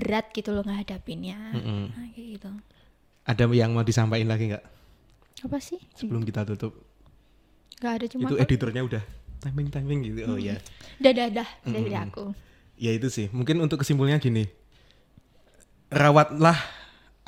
[0.00, 1.36] berat gitu loh ngehadapinnya.
[1.52, 1.82] Mm-mm.
[1.92, 2.50] Nah, kayak gitu.
[3.28, 4.64] Ada yang mau disampaikan lagi nggak
[5.44, 5.76] Apa sih?
[5.92, 6.72] sebelum kita tutup?
[7.84, 9.02] Nggak ada cuma itu editornya udah
[9.44, 10.20] timing timing gitu.
[10.24, 10.56] Oh ya.
[10.96, 12.32] dah dah dah dari aku.
[12.80, 13.28] Ya itu sih.
[13.28, 14.48] Mungkin untuk kesimpulannya gini.
[15.92, 16.56] Rawatlah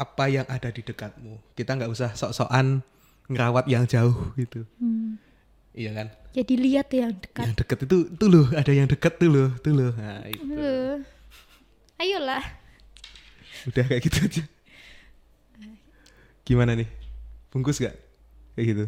[0.01, 1.37] apa yang ada di dekatmu.
[1.53, 2.81] Kita nggak usah sok-sokan
[3.29, 4.65] ngerawat yang jauh gitu.
[4.81, 5.21] Hmm.
[5.73, 6.09] Iya kan?
[6.33, 7.45] Jadi lihat yang dekat.
[7.49, 9.93] Yang deket itu tuh loh, ada yang deket tuh loh, tuh loh.
[9.97, 10.45] Nah, itu.
[10.45, 10.97] Aduh.
[12.01, 12.45] Ayolah.
[13.69, 14.43] Udah kayak gitu aja.
[16.43, 16.89] Gimana nih?
[17.55, 17.95] Bungkus gak?
[18.59, 18.85] Kayak gitu.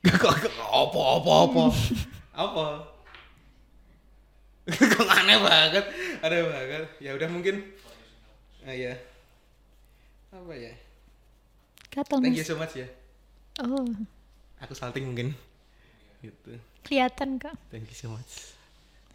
[0.00, 1.62] Kok kok- apa apa apa?
[2.32, 2.64] apa?
[4.70, 5.84] Kok aneh banget?
[6.22, 6.84] Aneh banget.
[7.02, 7.62] Ya udah mungkin.
[8.64, 8.94] Ah ya.
[10.30, 10.72] Apa ya?
[11.90, 12.86] Gatel Thank you so much ya.
[13.60, 13.82] Oh,
[14.62, 15.34] Aku salting mungkin.
[16.20, 16.52] Gitu.
[16.84, 17.56] kelihatan kak.
[17.72, 18.52] Thank you so much.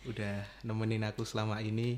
[0.06, 1.98] Udah nemenin aku selama ini.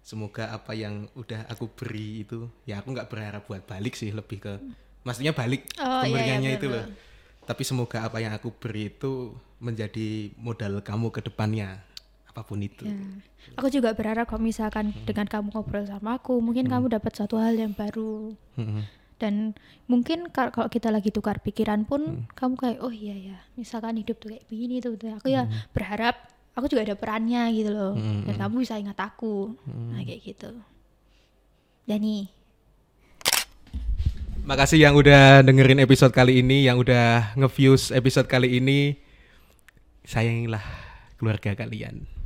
[0.00, 4.40] Semoga apa yang udah aku beri itu, ya aku nggak berharap buat balik sih, lebih
[4.40, 4.52] ke,
[5.04, 6.84] maksudnya balik Oh, iya, iya, pemberiannya itu loh.
[7.44, 11.84] Tapi semoga apa yang aku beri itu menjadi modal kamu ke depannya,
[12.26, 12.88] apa pun itu.
[12.88, 12.96] Ya.
[13.60, 17.60] Aku juga berharap kalau misalkan dengan kamu ngobrol sama aku, mungkin kamu dapat suatu hal
[17.60, 18.32] yang baru.
[18.56, 18.84] Mm-mm.
[19.20, 19.52] Dan
[19.84, 24.32] mungkin kalau kita lagi tukar pikiran pun, kamu kayak, oh iya ya, misalkan hidup tuh
[24.32, 24.96] kayak begini tuh.
[24.96, 25.12] tuh.
[25.20, 25.44] Aku ya
[25.76, 26.16] berharap
[26.60, 27.96] aku juga ada perannya gitu loh.
[27.96, 29.56] Dan kamu bisa ingat aku.
[29.66, 30.52] Nah kayak gitu.
[31.88, 32.28] Dani.
[34.44, 39.00] Makasih yang udah dengerin episode kali ini, yang udah nge-views episode kali ini.
[40.04, 40.64] Sayangilah
[41.16, 42.19] keluarga kalian.